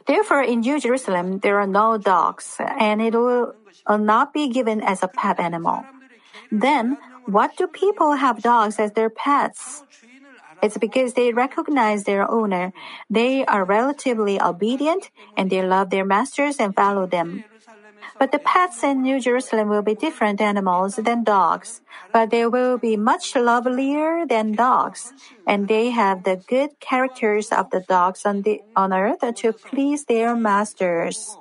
Therefore, 0.06 0.42
in 0.42 0.62
New 0.62 0.80
Jerusalem, 0.80 1.40
there 1.40 1.60
are 1.60 1.68
no 1.68 1.98
dogs, 1.98 2.58
and 2.60 3.02
it 3.02 3.14
will 3.14 3.54
uh, 3.86 3.98
not 3.98 4.34
be 4.34 4.50
given 4.50 4.82
as 4.82 5.04
a 5.04 5.08
pet 5.08 5.40
animal. 5.40 5.84
Then, 6.52 6.98
what 7.26 7.58
do 7.58 7.68
people 7.68 8.14
have 8.14 8.42
dogs 8.42 8.80
as 8.80 8.94
their 8.94 9.10
pets? 9.10 9.84
It's 10.62 10.78
because 10.78 11.14
they 11.14 11.34
recognize 11.34 12.06
their 12.06 12.30
owner. 12.30 12.74
They 13.10 13.46
are 13.46 13.64
relatively 13.64 14.42
obedient 14.42 15.12
and 15.36 15.52
they 15.52 15.62
love 15.62 15.90
their 15.92 16.06
masters 16.06 16.58
and 16.58 16.74
follow 16.74 17.06
them. 17.06 17.44
But 18.20 18.32
the 18.32 18.40
pets 18.40 18.84
in 18.84 19.02
New 19.02 19.20
Jerusalem 19.20 19.70
will 19.70 19.84
be 19.84 19.94
different 19.94 20.42
animals 20.42 20.96
than 20.96 21.24
dogs, 21.24 21.82
but 22.12 22.30
they 22.30 22.46
will 22.48 22.78
be 22.78 22.98
much 22.98 23.36
lovelier 23.36 24.26
than 24.26 24.54
dogs, 24.54 25.14
and 25.46 25.68
they 25.68 25.92
have 25.92 26.24
the 26.24 26.38
good 26.38 26.80
characters 26.80 27.52
of 27.52 27.70
the 27.70 27.82
dogs 27.82 28.26
on 28.26 28.42
the 28.42 28.62
on 28.76 28.92
earth 28.92 29.22
to 29.22 29.54
please 29.54 30.06
their 30.06 30.36
masters. 30.36 31.38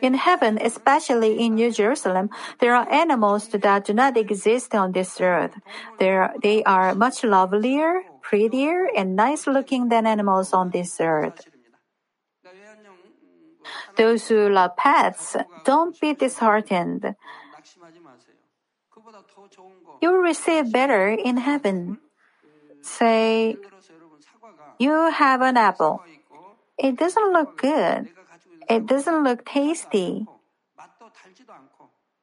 In 0.00 0.14
heaven, 0.14 0.58
especially 0.60 1.38
in 1.44 1.54
New 1.54 1.70
Jerusalem, 1.70 2.30
there 2.58 2.74
are 2.74 2.90
animals 2.90 3.48
that 3.48 3.84
do 3.84 3.92
not 3.92 4.16
exist 4.16 4.74
on 4.74 4.92
this 4.92 5.20
earth. 5.20 5.54
They're, 5.98 6.32
they 6.42 6.64
are 6.64 6.94
much 6.94 7.22
lovelier, 7.22 8.02
prettier, 8.22 8.88
and 8.96 9.14
nice 9.14 9.46
looking 9.46 9.88
than 9.88 10.06
animals 10.06 10.52
on 10.52 10.70
this 10.70 10.96
earth. 11.00 11.49
Those 14.00 14.32
who 14.32 14.48
love 14.48 14.80
pets, 14.80 15.36
don't 15.68 15.92
be 16.00 16.16
disheartened. 16.16 17.04
You 20.00 20.08
will 20.08 20.24
receive 20.24 20.72
better 20.72 21.12
in 21.12 21.36
heaven. 21.36 22.00
Say, 22.80 23.60
you 24.78 25.12
have 25.12 25.42
an 25.42 25.58
apple. 25.58 26.00
It 26.78 26.96
doesn't 26.96 27.32
look 27.36 27.60
good. 27.60 28.08
It 28.70 28.86
doesn't 28.86 29.20
look 29.22 29.44
tasty. 29.44 30.24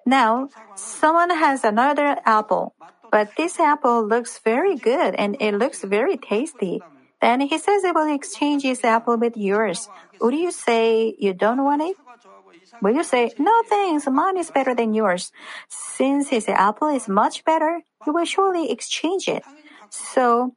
Now, 0.04 0.50
someone 0.74 1.30
has 1.30 1.64
another 1.64 2.18
apple, 2.26 2.74
but 3.12 3.38
this 3.38 3.60
apple 3.60 4.02
looks 4.02 4.40
very 4.40 4.76
good 4.76 5.14
and 5.14 5.38
it 5.40 5.54
looks 5.54 5.84
very 5.84 6.18
tasty. 6.18 6.82
Then 7.22 7.42
he 7.42 7.58
says 7.58 7.84
he 7.84 7.92
will 7.92 8.14
exchange 8.14 8.64
his 8.64 8.84
apple 8.84 9.18
with 9.18 9.36
yours. 9.36 9.90
Would 10.22 10.36
you 10.36 10.52
say 10.52 11.16
you 11.18 11.34
don't 11.34 11.64
want 11.64 11.82
it? 11.82 11.98
Will 12.82 12.94
you 12.94 13.04
say, 13.04 13.32
no 13.40 13.64
thanks, 13.68 14.08
mine 14.08 14.38
is 14.38 14.52
better 14.52 14.76
than 14.76 14.94
yours? 14.94 15.32
Since 15.68 16.30
his 16.30 16.48
apple 16.48 16.90
is 16.90 17.08
much 17.10 17.44
better, 17.44 17.82
you 18.06 18.14
will 18.14 18.26
surely 18.26 18.70
exchange 18.72 19.28
it. 19.28 19.44
So, 19.90 20.54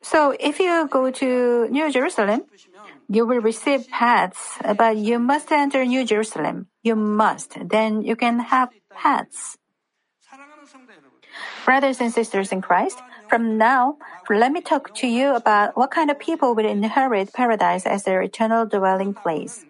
so 0.00 0.36
if 0.38 0.60
you 0.60 0.86
go 0.88 1.10
to 1.10 1.68
New 1.70 1.90
Jerusalem, 1.90 2.42
you 3.08 3.26
will 3.26 3.40
receive 3.40 3.88
pets, 3.90 4.58
but 4.76 4.96
you 4.96 5.18
must 5.18 5.50
enter 5.50 5.84
New 5.84 6.04
Jerusalem. 6.04 6.68
You 6.82 6.94
must. 6.94 7.56
Then 7.68 8.02
you 8.02 8.14
can 8.14 8.38
have 8.38 8.70
pets. 8.94 9.58
Brothers 11.66 12.00
and 12.00 12.12
sisters 12.12 12.52
in 12.52 12.62
Christ, 12.62 13.02
from 13.28 13.58
now, 13.58 13.98
let 14.30 14.52
me 14.52 14.60
talk 14.60 14.94
to 15.02 15.08
you 15.08 15.34
about 15.34 15.76
what 15.76 15.90
kind 15.90 16.12
of 16.12 16.18
people 16.18 16.54
will 16.54 16.64
inherit 16.64 17.32
paradise 17.32 17.84
as 17.84 18.04
their 18.04 18.22
eternal 18.22 18.66
dwelling 18.66 19.12
place. 19.12 19.64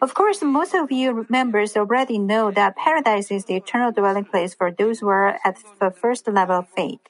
Of 0.00 0.14
course, 0.14 0.42
most 0.42 0.74
of 0.74 0.92
you 0.92 1.26
members 1.28 1.76
already 1.76 2.18
know 2.18 2.52
that 2.52 2.76
paradise 2.76 3.32
is 3.32 3.46
the 3.46 3.56
eternal 3.56 3.90
dwelling 3.90 4.24
place 4.24 4.54
for 4.54 4.70
those 4.70 5.00
who 5.00 5.08
are 5.08 5.40
at 5.44 5.58
the 5.80 5.90
first 5.90 6.28
level 6.28 6.60
of 6.60 6.68
faith. 6.68 7.00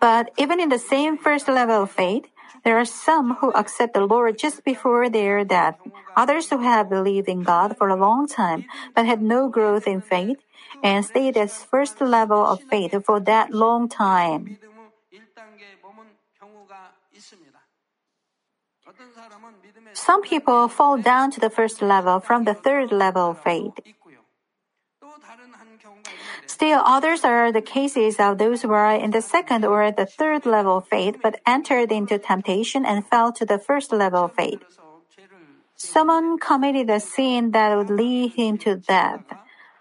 But 0.00 0.30
even 0.38 0.60
in 0.60 0.70
the 0.70 0.78
same 0.78 1.18
first 1.18 1.46
level 1.46 1.82
of 1.82 1.90
faith, 1.90 2.24
there 2.64 2.78
are 2.78 2.84
some 2.84 3.36
who 3.40 3.52
accept 3.52 3.94
the 3.94 4.04
Lord 4.04 4.38
just 4.38 4.64
before 4.64 5.08
their 5.08 5.44
death, 5.44 5.76
others 6.16 6.50
who 6.50 6.58
have 6.58 6.88
believed 6.88 7.28
in 7.28 7.42
God 7.42 7.76
for 7.76 7.88
a 7.88 7.96
long 7.96 8.26
time 8.26 8.64
but 8.94 9.06
had 9.06 9.22
no 9.22 9.48
growth 9.48 9.86
in 9.86 10.00
faith 10.00 10.38
and 10.82 11.04
stayed 11.04 11.36
at 11.36 11.50
first 11.50 12.00
level 12.00 12.44
of 12.44 12.62
faith 12.62 12.94
for 13.04 13.20
that 13.20 13.52
long 13.52 13.88
time. 13.88 14.58
Some 19.92 20.22
people 20.22 20.68
fall 20.68 20.98
down 20.98 21.30
to 21.32 21.40
the 21.40 21.50
first 21.50 21.80
level 21.80 22.20
from 22.20 22.44
the 22.44 22.54
third 22.54 22.92
level 22.92 23.30
of 23.30 23.42
faith. 23.42 23.74
Still, 26.54 26.82
others 26.86 27.24
are 27.24 27.50
the 27.50 27.60
cases 27.60 28.20
of 28.20 28.38
those 28.38 28.62
who 28.62 28.70
are 28.70 28.94
in 28.94 29.10
the 29.10 29.20
second 29.20 29.64
or 29.64 29.90
the 29.90 30.06
third 30.06 30.46
level 30.46 30.78
of 30.78 30.86
faith 30.86 31.16
but 31.20 31.40
entered 31.44 31.90
into 31.90 32.16
temptation 32.16 32.86
and 32.86 33.04
fell 33.04 33.32
to 33.32 33.44
the 33.44 33.58
first 33.58 33.90
level 33.90 34.26
of 34.26 34.36
faith. 34.36 34.62
Someone 35.74 36.38
committed 36.38 36.88
a 36.90 37.00
sin 37.00 37.50
that 37.50 37.76
would 37.76 37.90
lead 37.90 38.34
him 38.38 38.56
to 38.58 38.76
death, 38.76 39.26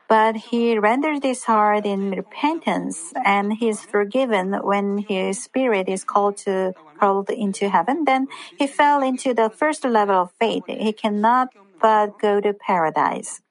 but 0.10 0.50
he 0.50 0.80
rendered 0.80 1.22
his 1.22 1.44
heart 1.44 1.86
in 1.86 2.10
repentance 2.10 3.13
and 3.24 3.53
he 3.53 3.70
is 3.70 3.86
forgiven 3.86 4.53
when 4.63 4.98
his 4.98 5.44
spirit 5.44 5.88
is 5.88 6.03
called 6.03 6.38
to 6.38 6.74
called 7.00 7.30
into 7.30 7.70
heaven. 7.70 8.06
Then 8.06 8.25
he 8.58 8.65
fell 8.65 9.03
into 9.03 9.36
the 9.36 9.51
first 9.51 9.86
level 9.86 10.25
of 10.25 10.32
faith. 10.39 10.63
He 10.65 10.92
cannot 10.92 11.50
but 11.80 12.18
go 12.18 12.42
to 12.42 12.51
paradise. 12.51 13.42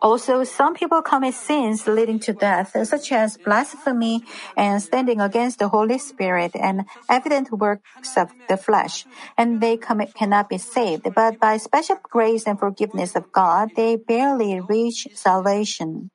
Also, 0.00 0.42
some 0.42 0.74
people 0.74 1.00
commit 1.02 1.34
sins 1.34 1.86
leading 1.86 2.18
to 2.18 2.32
death, 2.32 2.74
such 2.82 3.12
as 3.12 3.38
blasphemy 3.38 4.22
and 4.56 4.82
standing 4.82 5.20
against 5.20 5.58
the 5.58 5.68
Holy 5.68 5.98
Spirit 5.98 6.52
and 6.58 6.84
evident 7.08 7.52
works 7.52 8.16
of 8.16 8.32
the 8.48 8.56
flesh, 8.56 9.06
and 9.38 9.60
they 9.60 9.76
commit, 9.76 10.14
cannot 10.14 10.48
be 10.48 10.58
saved. 10.58 11.06
But 11.14 11.38
by 11.38 11.56
special 11.56 11.98
grace 12.02 12.46
and 12.46 12.58
forgiveness 12.58 13.14
of 13.14 13.30
God, 13.30 13.70
they 13.76 13.96
barely 13.96 14.60
reach 14.60 15.06
salvation. 15.14 16.10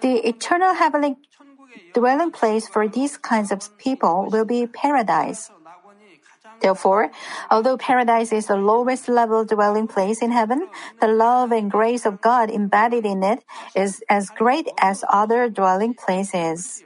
The 0.00 0.28
eternal 0.28 0.74
heavenly 0.74 1.16
dwelling 1.94 2.30
place 2.30 2.68
for 2.68 2.88
these 2.88 3.16
kinds 3.16 3.50
of 3.50 3.76
people 3.78 4.28
will 4.30 4.44
be 4.44 4.66
paradise. 4.66 5.50
Therefore, 6.60 7.10
although 7.50 7.76
paradise 7.76 8.32
is 8.32 8.46
the 8.46 8.56
lowest 8.56 9.08
level 9.08 9.44
dwelling 9.44 9.86
place 9.86 10.22
in 10.22 10.32
heaven, 10.32 10.68
the 11.00 11.08
love 11.08 11.52
and 11.52 11.70
grace 11.70 12.04
of 12.04 12.20
God 12.20 12.50
embedded 12.50 13.06
in 13.06 13.22
it 13.22 13.44
is 13.74 14.02
as 14.08 14.30
great 14.30 14.68
as 14.78 15.04
other 15.08 15.48
dwelling 15.48 15.94
places. 15.94 16.82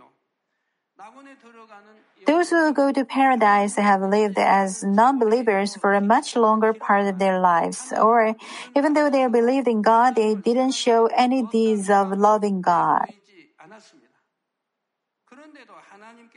Those 2.24 2.50
who 2.50 2.72
go 2.72 2.92
to 2.92 3.04
paradise 3.04 3.74
have 3.76 4.00
lived 4.00 4.38
as 4.38 4.84
non-believers 4.84 5.74
for 5.74 5.92
a 5.92 6.00
much 6.00 6.36
longer 6.36 6.72
part 6.72 7.06
of 7.06 7.18
their 7.18 7.40
lives, 7.40 7.92
or 7.92 8.36
even 8.76 8.94
though 8.94 9.10
they 9.10 9.26
believed 9.26 9.66
in 9.66 9.82
God, 9.82 10.14
they 10.14 10.36
didn't 10.36 10.70
show 10.70 11.06
any 11.06 11.42
deeds 11.42 11.90
of 11.90 12.12
loving 12.12 12.60
God. 12.60 13.10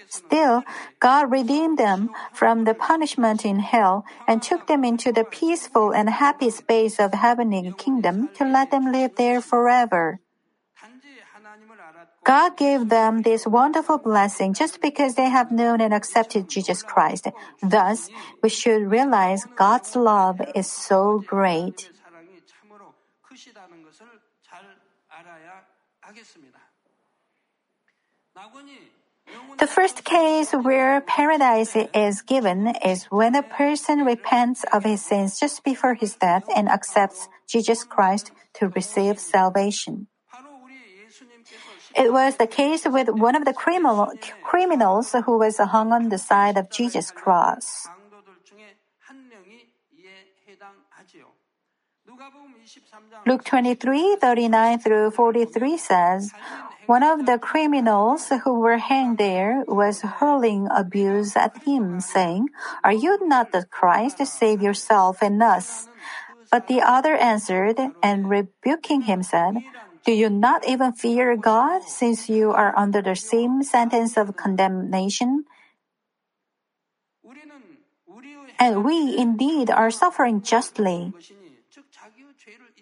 Still, 0.07 0.63
God 0.99 1.31
redeemed 1.31 1.77
them 1.77 2.09
from 2.33 2.63
the 2.63 2.73
punishment 2.73 3.45
in 3.45 3.59
hell 3.59 4.05
and 4.27 4.41
took 4.41 4.67
them 4.67 4.83
into 4.83 5.11
the 5.11 5.23
peaceful 5.23 5.91
and 5.91 6.09
happy 6.09 6.49
space 6.49 6.99
of 6.99 7.13
heavenly 7.13 7.73
kingdom 7.77 8.29
to 8.35 8.45
let 8.45 8.71
them 8.71 8.91
live 8.91 9.15
there 9.15 9.41
forever. 9.41 10.19
God 12.25 12.57
gave 12.57 12.89
them 12.89 13.21
this 13.21 13.45
wonderful 13.45 13.99
blessing 13.99 14.53
just 14.53 14.81
because 14.81 15.13
they 15.13 15.29
have 15.29 15.51
known 15.51 15.79
and 15.79 15.93
accepted 15.93 16.49
Jesus 16.49 16.81
Christ. 16.81 17.29
Thus, 17.61 18.09
we 18.41 18.49
should 18.49 18.89
realize 18.89 19.45
God's 19.55 19.95
love 19.95 20.41
is 20.55 20.65
so 20.65 21.21
great. 21.21 21.89
The 29.57 29.67
first 29.67 30.03
case 30.03 30.51
where 30.51 31.01
paradise 31.01 31.75
is 31.93 32.21
given 32.21 32.75
is 32.83 33.05
when 33.05 33.35
a 33.35 33.43
person 33.43 34.03
repents 34.03 34.65
of 34.71 34.83
his 34.83 35.01
sins 35.01 35.39
just 35.39 35.63
before 35.63 35.95
his 35.95 36.15
death 36.15 36.43
and 36.55 36.69
accepts 36.69 37.27
Jesus 37.47 37.83
Christ 37.83 38.31
to 38.55 38.67
receive 38.69 39.19
salvation. 39.19 40.07
It 41.95 42.11
was 42.11 42.35
the 42.35 42.47
case 42.47 42.85
with 42.85 43.07
one 43.09 43.35
of 43.35 43.45
the 43.45 43.53
criminal, 43.53 44.11
criminals 44.43 45.15
who 45.25 45.37
was 45.39 45.57
hung 45.57 45.93
on 45.93 46.09
the 46.09 46.17
side 46.17 46.57
of 46.57 46.69
Jesus' 46.69 47.11
cross. 47.11 47.87
Luke 53.25 53.43
23, 53.43 54.17
39 54.21 54.79
through 54.79 55.11
43 55.11 55.77
says, 55.77 56.31
one 56.85 57.03
of 57.03 57.25
the 57.25 57.37
criminals 57.37 58.29
who 58.43 58.59
were 58.59 58.77
hanged 58.77 59.17
there 59.17 59.63
was 59.67 60.01
hurling 60.01 60.67
abuse 60.69 61.35
at 61.35 61.63
him, 61.63 61.99
saying, 61.99 62.49
Are 62.83 62.93
you 62.93 63.17
not 63.27 63.51
the 63.51 63.65
Christ? 63.65 64.17
To 64.17 64.25
save 64.25 64.61
yourself 64.61 65.21
and 65.21 65.41
us. 65.41 65.87
But 66.51 66.67
the 66.67 66.81
other 66.81 67.15
answered 67.15 67.79
and 68.03 68.29
rebuking 68.29 69.01
him 69.01 69.23
said, 69.23 69.63
Do 70.05 70.11
you 70.11 70.29
not 70.29 70.67
even 70.67 70.93
fear 70.93 71.35
God, 71.37 71.83
since 71.83 72.29
you 72.29 72.51
are 72.51 72.77
under 72.77 73.01
the 73.01 73.15
same 73.15 73.63
sentence 73.63 74.17
of 74.17 74.35
condemnation? 74.35 75.45
And 78.59 78.83
we 78.83 79.17
indeed 79.17 79.69
are 79.69 79.91
suffering 79.91 80.41
justly. 80.41 81.13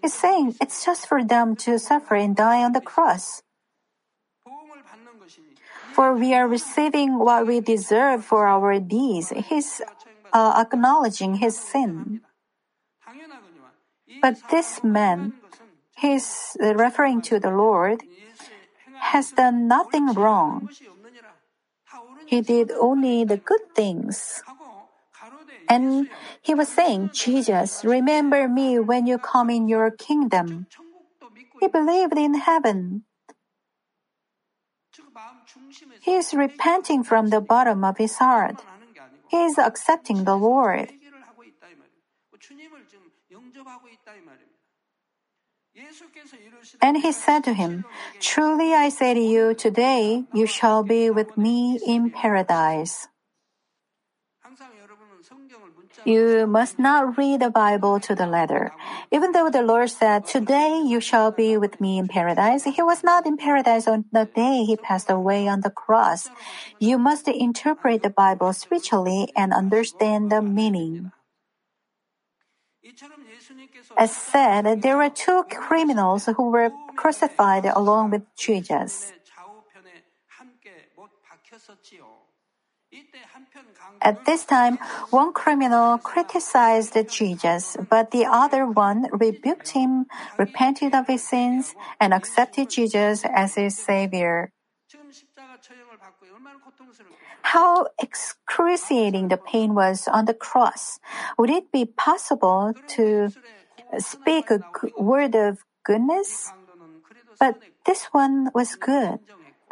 He's 0.01 0.13
saying 0.13 0.55
it's 0.59 0.83
just 0.83 1.07
for 1.07 1.23
them 1.23 1.55
to 1.63 1.79
suffer 1.79 2.15
and 2.15 2.35
die 2.35 2.63
on 2.63 2.73
the 2.73 2.81
cross. 2.81 3.42
For 5.93 6.13
we 6.13 6.33
are 6.33 6.47
receiving 6.47 7.19
what 7.19 7.45
we 7.45 7.61
deserve 7.61 8.25
for 8.25 8.47
our 8.47 8.79
deeds. 8.79 9.29
He's 9.29 9.81
uh, 10.33 10.53
acknowledging 10.57 11.35
his 11.35 11.57
sin. 11.57 12.21
But 14.21 14.37
this 14.49 14.83
man, 14.83 15.33
he's 15.97 16.57
referring 16.59 17.21
to 17.29 17.39
the 17.39 17.51
Lord, 17.51 18.03
has 18.99 19.31
done 19.31 19.67
nothing 19.67 20.13
wrong. 20.13 20.69
He 22.25 22.41
did 22.41 22.71
only 22.71 23.23
the 23.23 23.37
good 23.37 23.75
things. 23.75 24.41
And 25.69 26.09
he 26.41 26.53
was 26.53 26.67
saying, 26.69 27.11
Jesus, 27.13 27.85
remember 27.85 28.47
me 28.47 28.79
when 28.79 29.05
you 29.05 29.17
come 29.17 29.49
in 29.49 29.67
your 29.67 29.91
kingdom. 29.91 30.67
He 31.59 31.67
believed 31.67 32.17
in 32.17 32.33
heaven. 32.35 33.03
He 36.03 36.15
is 36.19 36.33
repenting 36.33 37.01
from 37.07 37.29
the 37.31 37.39
bottom 37.39 37.85
of 37.87 37.95
his 37.95 38.19
heart. 38.19 38.59
He 39.31 39.39
is 39.39 39.57
accepting 39.57 40.25
the 40.25 40.35
Lord. 40.35 40.91
And 46.81 46.97
he 46.97 47.11
said 47.13 47.43
to 47.45 47.53
him, 47.53 47.85
Truly 48.19 48.73
I 48.73 48.89
say 48.89 49.13
to 49.13 49.19
you, 49.19 49.55
today 49.55 50.25
you 50.33 50.45
shall 50.45 50.83
be 50.83 51.09
with 51.09 51.37
me 51.37 51.79
in 51.79 52.11
paradise. 52.11 53.07
You 56.05 56.47
must 56.47 56.79
not 56.79 57.17
read 57.17 57.39
the 57.39 57.49
Bible 57.49 57.99
to 58.01 58.15
the 58.15 58.27
letter. 58.27 58.73
Even 59.11 59.31
though 59.31 59.49
the 59.49 59.61
Lord 59.63 59.89
said, 59.89 60.25
Today 60.25 60.81
you 60.83 60.99
shall 60.99 61.31
be 61.31 61.57
with 61.57 61.79
me 61.79 61.97
in 61.97 62.07
paradise, 62.07 62.65
he 62.65 62.81
was 62.81 63.03
not 63.03 63.25
in 63.25 63.37
paradise 63.37 63.87
on 63.87 64.05
the 64.11 64.25
day 64.25 64.63
he 64.63 64.75
passed 64.75 65.09
away 65.09 65.47
on 65.47 65.61
the 65.61 65.69
cross. 65.69 66.29
You 66.79 66.97
must 66.97 67.27
interpret 67.27 68.03
the 68.03 68.09
Bible 68.09 68.51
spiritually 68.51 69.31
and 69.35 69.53
understand 69.53 70.31
the 70.31 70.41
meaning. 70.41 71.11
As 73.97 74.11
said, 74.11 74.81
there 74.81 74.97
were 74.97 75.09
two 75.09 75.45
criminals 75.49 76.25
who 76.25 76.49
were 76.51 76.71
crucified 76.97 77.65
along 77.65 78.11
with 78.11 78.23
Jesus. 78.35 79.13
At 84.03 84.25
this 84.25 84.43
time, 84.43 84.77
one 85.09 85.31
criminal 85.31 85.97
criticized 85.97 86.93
Jesus, 87.07 87.77
but 87.89 88.11
the 88.11 88.27
other 88.27 88.67
one 88.67 89.07
rebuked 89.11 89.69
him, 89.71 90.05
repented 90.37 90.93
of 90.93 91.07
his 91.07 91.23
sins, 91.23 91.73
and 91.99 92.13
accepted 92.13 92.69
Jesus 92.69 93.23
as 93.23 93.55
his 93.55 93.79
savior. 93.79 94.51
How 97.43 97.87
excruciating 97.99 99.29
the 99.29 99.37
pain 99.37 99.73
was 99.73 100.07
on 100.07 100.25
the 100.25 100.33
cross. 100.33 100.99
Would 101.37 101.49
it 101.49 101.71
be 101.71 101.85
possible 101.85 102.73
to 102.99 103.31
speak 103.99 104.51
a 104.51 104.63
word 104.99 105.35
of 105.35 105.63
goodness? 105.83 106.51
But 107.39 107.61
this 107.85 108.05
one 108.11 108.51
was 108.53 108.75
good, 108.75 109.19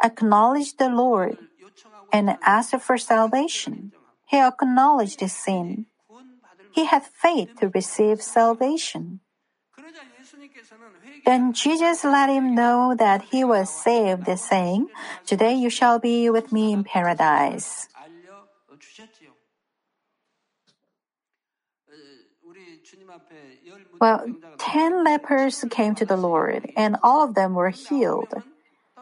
acknowledged 0.02 0.78
the 0.78 0.88
Lord, 0.88 1.38
and 2.12 2.36
asked 2.42 2.76
for 2.80 2.98
salvation. 2.98 3.92
He 4.32 4.40
acknowledged 4.40 5.20
his 5.20 5.36
sin. 5.36 5.84
He 6.72 6.86
had 6.86 7.04
faith 7.04 7.60
to 7.60 7.68
receive 7.68 8.22
salvation. 8.22 9.20
Then 11.26 11.52
Jesus 11.52 12.02
let 12.02 12.30
him 12.30 12.54
know 12.54 12.96
that 12.96 13.28
he 13.28 13.44
was 13.44 13.68
saved, 13.68 14.24
saying, 14.38 14.88
Today 15.26 15.52
you 15.52 15.68
shall 15.68 15.98
be 15.98 16.30
with 16.30 16.50
me 16.50 16.72
in 16.72 16.82
paradise. 16.82 17.88
Well, 24.00 24.24
ten 24.56 25.04
lepers 25.04 25.64
came 25.68 25.94
to 25.96 26.06
the 26.06 26.16
Lord, 26.16 26.72
and 26.74 26.96
all 27.02 27.22
of 27.22 27.34
them 27.34 27.52
were 27.52 27.70
healed. 27.70 28.32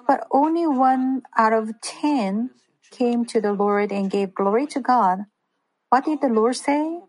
But 0.09 0.27
only 0.33 0.67
one 0.67 1.23
out 1.39 1.53
of 1.53 1.81
ten 1.81 2.51
came 2.91 3.25
to 3.27 3.41
the 3.41 3.53
Lord 3.53 3.93
and 3.93 4.11
gave 4.11 4.35
glory 4.35 4.67
to 4.69 4.81
God. 4.81 5.27
What 5.91 6.05
did 6.07 6.21
the 6.21 6.29
Lord 6.29 6.57
say? 6.57 7.01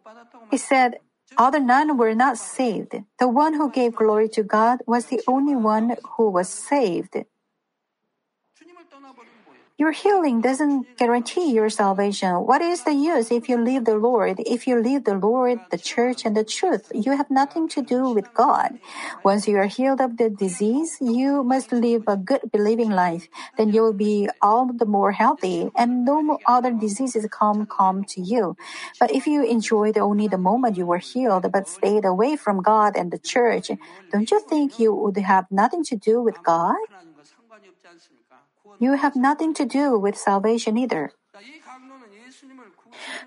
He 0.52 0.58
said, 0.58 1.00
Other 1.38 1.60
none 1.60 1.98
were 1.98 2.16
not 2.16 2.38
saved. 2.38 2.96
The 3.20 3.28
one 3.28 3.56
who 3.56 3.72
gave 3.72 3.96
glory 3.96 4.30
to 4.30 4.44
God 4.44 4.80
was 4.88 5.08
the 5.08 5.22
only 5.28 5.56
one 5.56 5.98
who 6.18 6.30
was 6.30 6.50
saved. 6.50 7.16
Your 9.82 9.94
healing 9.94 10.42
doesn't 10.42 10.96
guarantee 10.96 11.54
your 11.54 11.72
salvation. 11.72 12.36
What 12.46 12.62
is 12.62 12.84
the 12.84 12.94
use 12.94 13.32
if 13.32 13.50
you 13.50 13.58
leave 13.58 13.86
the 13.86 13.96
Lord? 13.96 14.38
If 14.46 14.68
you 14.68 14.80
leave 14.80 15.06
the 15.06 15.16
Lord, 15.16 15.58
the 15.72 15.80
church, 15.80 16.24
and 16.24 16.38
the 16.38 16.44
truth, 16.44 16.92
you 16.94 17.18
have 17.18 17.32
nothing 17.32 17.68
to 17.70 17.82
do 17.82 18.08
with 18.14 18.32
God. 18.36 18.78
Once 19.26 19.48
you 19.48 19.58
are 19.58 19.66
healed 19.66 20.00
of 20.00 20.18
the 20.18 20.30
disease, 20.30 21.00
you 21.02 21.44
must 21.44 21.72
live 21.72 22.04
a 22.06 22.16
good 22.16 22.42
believing 22.54 22.92
life. 22.92 23.28
Then 23.58 23.74
you 23.74 23.82
will 23.82 23.98
be 23.98 24.30
all 24.40 24.70
the 24.72 24.86
more 24.86 25.14
healthy, 25.14 25.72
and 25.76 26.06
no 26.06 26.38
other 26.46 26.74
diseases 26.74 27.26
come 27.32 27.66
come 27.66 28.04
to 28.14 28.22
you. 28.22 28.56
But 29.00 29.10
if 29.10 29.26
you 29.26 29.42
enjoyed 29.44 29.98
only 29.98 30.28
the 30.28 30.38
moment 30.38 30.78
you 30.78 30.86
were 30.86 31.02
healed, 31.02 31.52
but 31.52 31.68
stayed 31.68 32.06
away 32.06 32.36
from 32.36 32.62
God 32.62 32.96
and 32.96 33.10
the 33.10 33.18
church, 33.18 33.72
don't 34.12 34.30
you 34.30 34.42
think 34.48 34.78
you 34.78 34.94
would 34.94 35.18
have 35.18 35.50
nothing 35.50 35.84
to 35.86 35.96
do 35.96 36.22
with 36.22 36.38
God? 36.44 36.78
You 38.82 38.98
have 38.98 39.16
nothing 39.16 39.54
to 39.62 39.66
do 39.66 39.94
with 39.94 40.18
salvation 40.18 40.76
either. 40.76 41.14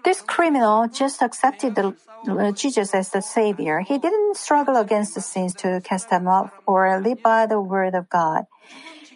This 0.02 0.20
criminal 0.20 0.88
just 0.88 1.22
accepted 1.22 1.78
the, 1.78 1.94
uh, 2.26 2.50
Jesus 2.50 2.92
as 2.92 3.10
the 3.10 3.22
Savior. 3.22 3.78
He 3.78 3.96
didn't 3.96 4.36
struggle 4.36 4.74
against 4.74 5.14
the 5.14 5.20
sins 5.22 5.54
to 5.62 5.80
cast 5.84 6.10
them 6.10 6.26
off 6.26 6.50
or 6.66 6.98
live 6.98 7.22
by 7.22 7.46
the 7.46 7.60
Word 7.60 7.94
of 7.94 8.10
God. 8.10 8.50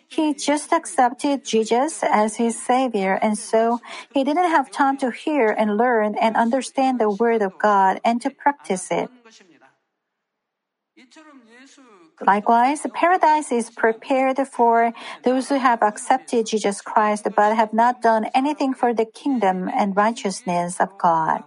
He 0.06 0.32
just 0.32 0.72
accepted 0.72 1.44
Jesus 1.44 2.04
as 2.06 2.36
his 2.36 2.54
Savior, 2.54 3.18
and 3.20 3.36
so 3.36 3.80
he 4.14 4.22
didn't 4.22 4.48
have 4.48 4.70
time 4.70 4.96
to 4.98 5.10
hear 5.10 5.50
and 5.50 5.76
learn 5.76 6.14
and 6.14 6.36
understand 6.36 7.00
the 7.00 7.10
Word 7.10 7.42
of 7.42 7.58
God 7.58 8.00
and 8.04 8.22
to 8.22 8.30
practice 8.30 8.92
it. 8.94 9.10
Likewise, 12.26 12.84
paradise 12.94 13.52
is 13.52 13.70
prepared 13.70 14.38
for 14.48 14.92
those 15.22 15.48
who 15.48 15.58
have 15.58 15.82
accepted 15.82 16.46
Jesus 16.46 16.80
Christ 16.80 17.28
but 17.36 17.54
have 17.54 17.72
not 17.72 18.02
done 18.02 18.26
anything 18.34 18.74
for 18.74 18.92
the 18.92 19.04
kingdom 19.06 19.68
and 19.68 19.96
righteousness 19.96 20.80
of 20.80 20.98
God. 20.98 21.44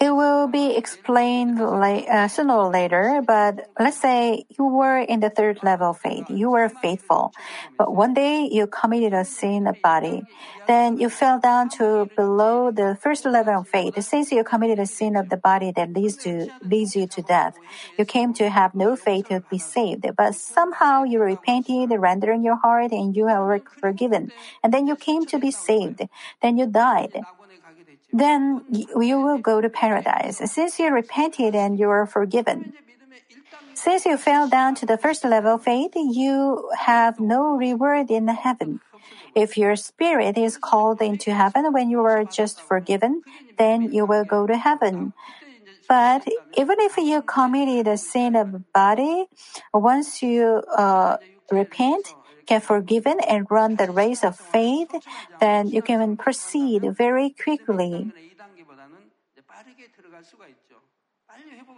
It 0.00 0.14
will 0.14 0.46
be 0.46 0.76
explained 0.76 1.60
uh, 1.60 2.28
sooner 2.28 2.54
or 2.54 2.70
later, 2.70 3.20
but 3.26 3.68
let's 3.78 3.98
say 4.00 4.44
you 4.56 4.64
were 4.66 4.98
in 4.98 5.18
the 5.18 5.30
third 5.30 5.58
level 5.64 5.90
of 5.90 5.98
faith. 5.98 6.30
You 6.30 6.50
were 6.50 6.68
faithful, 6.68 7.32
but 7.76 7.92
one 7.92 8.14
day 8.14 8.48
you 8.50 8.68
committed 8.68 9.12
a 9.12 9.24
sin 9.24 9.66
of 9.66 9.82
body. 9.82 10.22
Then 10.68 10.98
you 10.98 11.10
fell 11.10 11.40
down 11.40 11.70
to 11.80 12.08
below 12.14 12.70
the 12.70 12.96
first 13.00 13.24
level 13.24 13.58
of 13.58 13.68
faith. 13.68 14.00
Since 14.00 14.30
you 14.30 14.44
committed 14.44 14.78
a 14.78 14.86
sin 14.86 15.16
of 15.16 15.30
the 15.30 15.36
body 15.36 15.72
that 15.74 15.92
leads 15.92 16.16
to 16.18 16.52
leads 16.62 16.94
you 16.94 17.08
to 17.08 17.22
death, 17.22 17.58
you 17.98 18.04
came 18.04 18.32
to 18.34 18.48
have 18.48 18.76
no 18.76 18.94
faith 18.94 19.26
to 19.30 19.42
be 19.50 19.58
saved. 19.58 20.06
But 20.16 20.36
somehow 20.36 21.02
you 21.02 21.18
repented, 21.20 21.90
rendering 21.98 22.44
your 22.44 22.56
heart, 22.56 22.92
and 22.92 23.16
you 23.16 23.24
were 23.24 23.62
forgiven. 23.80 24.30
And 24.62 24.72
then 24.72 24.86
you 24.86 24.94
came 24.94 25.26
to 25.26 25.38
be 25.40 25.50
saved. 25.50 26.06
Then 26.40 26.56
you 26.56 26.66
died 26.66 27.26
then 28.12 28.64
you 28.70 29.20
will 29.20 29.38
go 29.38 29.60
to 29.60 29.68
paradise, 29.68 30.40
since 30.50 30.78
you 30.78 30.90
repented 30.92 31.54
and 31.54 31.78
you 31.78 31.88
are 31.90 32.06
forgiven. 32.06 32.72
Since 33.74 34.06
you 34.06 34.16
fell 34.16 34.48
down 34.48 34.74
to 34.76 34.86
the 34.86 34.98
first 34.98 35.24
level 35.24 35.54
of 35.54 35.62
faith, 35.62 35.92
you 35.94 36.70
have 36.76 37.20
no 37.20 37.54
reward 37.56 38.10
in 38.10 38.26
heaven. 38.28 38.80
If 39.34 39.56
your 39.56 39.76
spirit 39.76 40.36
is 40.36 40.56
called 40.56 41.00
into 41.00 41.32
heaven 41.32 41.72
when 41.72 41.90
you 41.90 42.00
are 42.00 42.24
just 42.24 42.60
forgiven, 42.60 43.22
then 43.56 43.92
you 43.92 44.04
will 44.04 44.24
go 44.24 44.46
to 44.46 44.56
heaven. 44.56 45.12
But 45.88 46.26
even 46.56 46.76
if 46.80 46.96
you 46.96 47.22
committed 47.22 47.86
a 47.88 47.96
sin 47.96 48.36
of 48.36 48.72
body, 48.72 49.26
once 49.72 50.22
you 50.22 50.62
uh, 50.76 51.16
repent, 51.50 52.14
get 52.48 52.64
forgiven 52.64 53.20
and 53.20 53.46
run 53.50 53.76
the 53.76 53.92
race 53.92 54.24
of 54.24 54.34
faith, 54.34 54.88
then 55.38 55.68
you 55.68 55.82
can 55.82 56.16
proceed 56.16 56.82
very 56.96 57.30
quickly. 57.30 58.10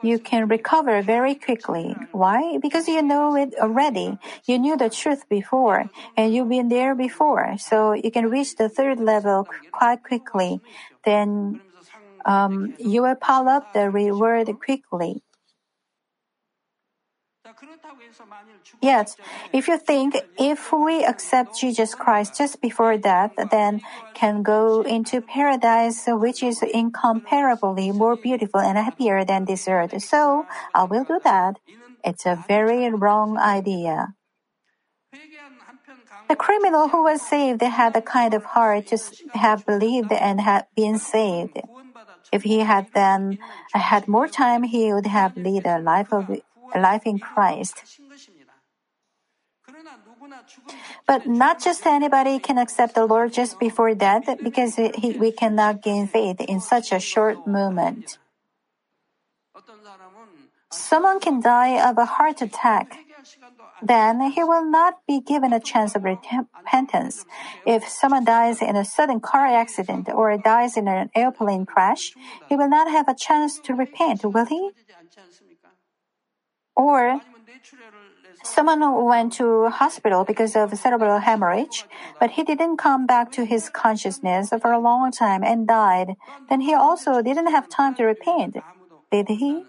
You 0.03 0.19
can 0.19 0.49
recover 0.49 1.03
very 1.03 1.35
quickly. 1.35 1.97
Why? 2.13 2.57
Because 2.63 2.89
you 2.89 3.03
know 3.03 3.37
it 3.37 3.53
already. 3.61 4.17
You 4.47 4.59
knew 4.59 4.77
the 4.77 4.89
truth 4.89 5.29
before, 5.29 5.91
and 6.17 6.33
you've 6.33 6.49
been 6.49 6.69
there 6.69 6.95
before. 6.95 7.59
So 7.59 7.93
you 7.93 8.11
can 8.11 8.31
reach 8.31 8.57
the 8.57 8.69
third 8.71 8.99
level 9.01 9.49
quite 9.73 10.03
quickly. 10.03 10.61
Then 11.05 11.61
um, 12.25 12.75
you 12.79 13.03
will 13.03 13.17
pile 13.17 13.49
up 13.49 13.75
the 13.75 13.91
reward 13.91 14.49
quickly. 14.65 15.23
Yet, 18.81 19.17
if 19.53 19.69
you 19.69 19.79
think 19.79 20.17
if 20.39 20.73
we 20.73 21.05
accept 21.05 21.59
Jesus 21.59 21.95
Christ 21.95 22.37
just 22.37 22.61
before 22.61 22.97
death, 22.97 23.33
then 23.51 23.81
can 24.15 24.43
go 24.43 24.83
into 24.83 25.21
paradise, 25.21 26.05
which 26.07 26.43
is 26.43 26.63
incomparably 26.63 27.93
more 27.93 28.17
beautiful 28.17 28.61
and 28.61 28.79
happier 28.79 29.25
than 29.25 29.45
this 29.45 29.69
earth, 29.69 30.01
so 30.03 30.47
I 30.75 30.85
will 30.85 31.05
do 31.05 31.21
that. 31.25 31.59
It's 32.05 32.25
a 32.27 32.43
very 32.49 32.91
wrong 32.91 33.37
idea. 33.39 34.15
The 36.29 36.37
criminal 36.37 36.89
who 36.89 37.03
was 37.03 37.21
saved 37.21 37.61
had 37.63 37.93
the 37.93 38.03
kind 38.03 38.35
of 38.35 38.45
heart 38.45 38.87
to 38.89 38.99
have 39.35 39.67
believed 39.67 40.13
and 40.13 40.41
had 40.41 40.67
been 40.77 40.99
saved. 40.99 41.61
If 42.31 42.45
he 42.45 42.61
had 42.61 42.87
then 42.95 43.39
had 43.75 44.07
more 44.07 44.29
time, 44.29 44.63
he 44.63 44.93
would 44.95 45.07
have 45.07 45.37
led 45.37 45.67
a 45.67 45.81
life 45.81 46.13
of 46.13 46.31
life 46.75 47.03
in 47.05 47.19
Christ. 47.19 47.83
But 51.07 51.27
not 51.27 51.61
just 51.61 51.87
anybody 51.87 52.39
can 52.39 52.59
accept 52.59 52.95
the 52.95 53.07
Lord 53.07 53.33
just 53.33 53.59
before 53.59 53.95
death 53.95 54.29
because 54.43 54.77
he, 54.77 55.17
we 55.19 55.33
cannot 55.33 55.83
gain 55.83 56.07
faith 56.07 56.41
in 56.41 56.61
such 56.61 56.93
a 56.93 57.01
short 57.01 57.47
moment. 57.47 58.19
Someone 60.71 61.19
can 61.19 61.41
die 61.41 61.83
of 61.83 61.99
a 61.99 62.05
heart 62.05 62.43
attack. 62.43 62.99
Then 63.83 64.21
he 64.31 64.45
will 64.45 64.65
not 64.65 65.07
be 65.07 65.21
given 65.21 65.53
a 65.53 65.61
chance 65.61 65.95
of 65.97 66.05
repentance. 66.05 67.25
If 67.67 67.89
someone 67.89 68.25
dies 68.25 68.63
in 68.63 68.77
a 68.77 68.85
sudden 68.85 69.21
car 69.21 69.47
accident 69.47 70.09
or 70.13 70.37
dies 70.37 70.77
in 70.77 70.87
an 70.87 71.11
airplane 71.15 71.67
crash, 71.67 72.13
he 72.49 72.57
will 72.57 72.69
not 72.69 72.91
have 72.91 73.09
a 73.09 73.15
chance 73.15 73.59
to 73.61 73.75
repent, 73.75 74.25
will 74.25 74.47
he? 74.47 74.71
Or 76.77 77.21
someone 78.43 79.05
went 79.05 79.33
to 79.35 79.69
hospital 79.69 80.25
because 80.25 80.57
of 80.57 80.77
cerebral 80.77 81.19
hemorrhage, 81.19 81.87
but 82.19 82.31
he 82.33 82.43
didn't 82.45 82.77
come 82.79 83.07
back 83.07 83.31
to 83.33 83.45
his 83.45 83.69
consciousness 83.69 84.51
for 84.61 84.73
a 84.73 84.81
long 84.81 85.13
time 85.13 85.45
and 85.45 85.67
died. 85.67 86.15
Then 86.49 86.61
he 86.61 86.75
also 86.75 87.23
didn't 87.23 87.51
have 87.51 87.69
time 87.69 87.95
to 87.97 88.05
repent, 88.05 88.57
did 89.11 89.29
he? 89.29 89.65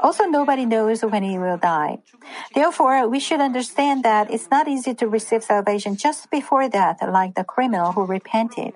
Also, 0.00 0.24
nobody 0.24 0.66
knows 0.66 1.02
when 1.02 1.22
he 1.22 1.38
will 1.38 1.56
die. 1.58 1.98
Therefore, 2.54 3.08
we 3.08 3.20
should 3.20 3.40
understand 3.40 4.02
that 4.04 4.30
it's 4.30 4.50
not 4.50 4.66
easy 4.66 4.94
to 4.94 5.06
receive 5.06 5.44
salvation 5.44 5.96
just 5.96 6.30
before 6.30 6.68
death, 6.68 6.98
like 7.02 7.34
the 7.34 7.44
criminal 7.44 7.92
who 7.92 8.04
repented. 8.04 8.74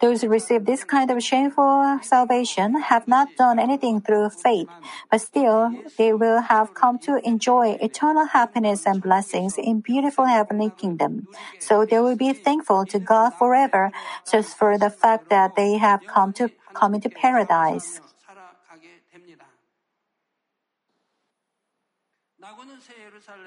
Those 0.00 0.22
who 0.22 0.28
receive 0.28 0.66
this 0.66 0.84
kind 0.84 1.10
of 1.10 1.22
shameful 1.22 1.98
salvation 2.02 2.80
have 2.80 3.08
not 3.08 3.34
done 3.36 3.58
anything 3.58 4.00
through 4.00 4.30
faith, 4.30 4.68
but 5.10 5.20
still 5.20 5.84
they 5.96 6.12
will 6.12 6.42
have 6.42 6.74
come 6.74 6.98
to 7.00 7.20
enjoy 7.26 7.78
eternal 7.80 8.26
happiness 8.26 8.86
and 8.86 9.02
blessings 9.02 9.56
in 9.56 9.80
beautiful 9.80 10.26
heavenly 10.26 10.70
kingdom. 10.76 11.28
So 11.58 11.86
they 11.86 11.98
will 11.98 12.16
be 12.16 12.32
thankful 12.32 12.84
to 12.86 12.98
God 12.98 13.30
forever 13.34 13.90
just 14.30 14.56
for 14.56 14.76
the 14.78 14.90
fact 14.90 15.30
that 15.30 15.56
they 15.56 15.78
have 15.78 16.06
come 16.06 16.32
to 16.34 16.50
come 16.74 16.94
into 16.94 17.08
paradise. 17.08 18.00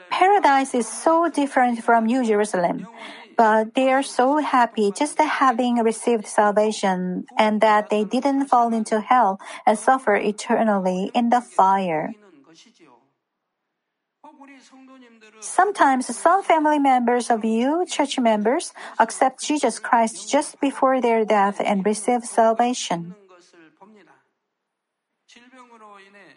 Paradise 0.10 0.74
is 0.74 0.88
so 0.88 1.30
different 1.30 1.84
from 1.84 2.06
New 2.06 2.26
Jerusalem, 2.26 2.88
but 3.38 3.76
they 3.76 3.92
are 3.92 4.04
so 4.04 4.38
happy 4.38 4.92
just 4.92 5.20
having 5.20 5.78
received 5.78 6.28
salvation 6.28 7.26
and 7.38 7.62
that 7.62 7.90
they 7.90 8.04
didn't 8.04 8.48
fall 8.48 8.74
into 8.74 9.00
hell 9.00 9.40
and 9.66 9.78
suffer 9.80 10.16
eternally 10.16 11.12
in 11.14 11.30
the 11.30 11.42
fire. 11.42 12.16
Sometimes 15.40 16.16
some 16.16 16.44
family 16.44 16.80
members 16.80 17.30
of 17.30 17.46
you, 17.46 17.86
church 17.88 18.20
members, 18.20 18.74
accept 19.00 19.44
Jesus 19.44 19.80
Christ 19.80 20.30
just 20.30 20.60
before 20.60 21.00
their 21.00 21.24
death 21.24 21.62
and 21.64 21.86
receive 21.86 22.26
salvation. 22.26 23.16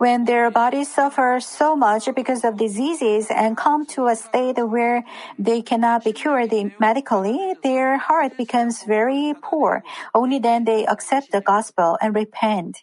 When 0.03 0.25
their 0.25 0.51
bodies 0.51 0.91
suffer 0.91 1.38
so 1.38 1.77
much 1.77 2.09
because 2.12 2.43
of 2.43 2.57
diseases 2.57 3.31
and 3.31 3.57
come 3.57 3.87
to 3.95 4.09
a 4.09 4.17
state 4.17 4.59
where 4.59 5.05
they 5.38 5.62
cannot 5.62 6.03
be 6.03 6.11
cured 6.11 6.51
medically, 6.81 7.55
their 7.62 7.99
heart 7.99 8.37
becomes 8.37 8.83
very 8.83 9.33
poor. 9.41 9.85
Only 10.12 10.41
then 10.41 10.65
they 10.65 10.85
accept 10.87 11.31
the 11.31 11.41
gospel 11.41 11.99
and 12.03 12.17
repent. 12.17 12.83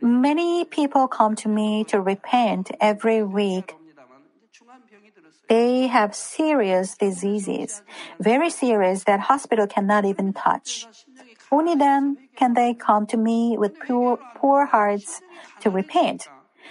Many 0.00 0.64
people 0.64 1.06
come 1.06 1.36
to 1.44 1.50
me 1.50 1.84
to 1.92 2.00
repent 2.00 2.70
every 2.80 3.22
week. 3.22 3.76
They 5.50 5.88
have 5.88 6.14
serious 6.14 6.96
diseases, 6.96 7.82
very 8.18 8.48
serious 8.48 9.04
that 9.04 9.20
hospital 9.28 9.66
cannot 9.66 10.06
even 10.06 10.32
touch. 10.32 10.88
Only 11.52 11.74
then 11.76 12.16
can 12.34 12.54
they 12.54 12.72
come 12.72 13.06
to 13.08 13.18
me 13.18 13.56
with 13.58 13.78
poor, 13.78 14.18
poor 14.34 14.64
hearts 14.64 15.20
to 15.60 15.68
repent. 15.68 16.26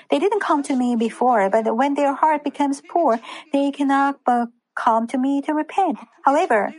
They 0.10 0.18
didn't 0.18 0.42
come 0.42 0.64
to 0.64 0.76
me 0.76 0.96
before, 0.96 1.50
but 1.52 1.78
when 1.78 1.94
their 1.94 2.14
heart 2.16 2.44
becomes 2.44 2.82
poor, 2.82 3.20
they 3.54 3.70
cannot 3.70 4.20
but 4.26 4.50
come 4.76 5.06
to 5.08 5.18
me 5.20 5.42
to 5.44 5.54
repent. 5.54 6.00
However, 6.26 6.74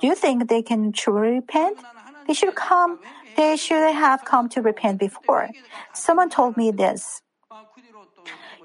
do 0.00 0.06
you 0.06 0.14
think 0.14 0.48
they 0.48 0.62
can 0.62 0.92
truly 0.92 1.42
repent? 1.42 1.78
They 2.26 2.34
should 2.34 2.54
come, 2.54 3.00
they 3.36 3.56
should 3.56 3.94
have 3.94 4.24
come 4.24 4.48
to 4.50 4.62
repent 4.62 5.00
before. 5.00 5.50
Someone 5.92 6.30
told 6.30 6.56
me 6.56 6.70
this. 6.70 7.20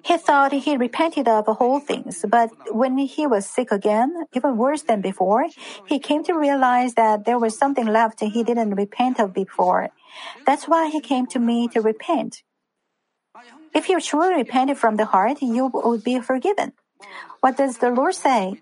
He 0.06 0.18
thought 0.18 0.52
he 0.52 0.78
repented 0.78 1.28
of 1.28 1.48
whole 1.48 1.80
things, 1.80 2.24
but 2.30 2.52
when 2.70 2.98
he 2.98 3.26
was 3.26 3.50
sick 3.50 3.72
again, 3.72 4.14
even 4.34 4.56
worse 4.56 4.84
than 4.84 5.02
before, 5.02 5.48
he 5.88 5.98
came 5.98 6.24
to 6.26 6.34
realize 6.38 6.94
that 6.94 7.26
there 7.26 7.40
was 7.40 7.58
something 7.58 7.88
left 7.88 8.22
he 8.22 8.44
didn't 8.44 8.76
repent 8.76 9.20
of 9.20 9.34
before. 9.34 9.90
That's 10.46 10.68
why 10.68 10.90
he 10.90 11.02
came 11.02 11.26
to 11.28 11.40
me 11.40 11.68
to 11.70 11.82
repent. 11.82 12.44
If 13.74 13.90
you 13.90 14.00
truly 14.00 14.36
repented 14.36 14.78
from 14.78 14.96
the 14.96 15.06
heart, 15.06 15.42
you 15.42 15.72
would 15.74 16.04
be 16.04 16.20
forgiven. 16.20 16.74
What 17.42 17.58
does 17.58 17.80
the 17.80 17.90
Lord 17.90 18.14
say? 18.14 18.62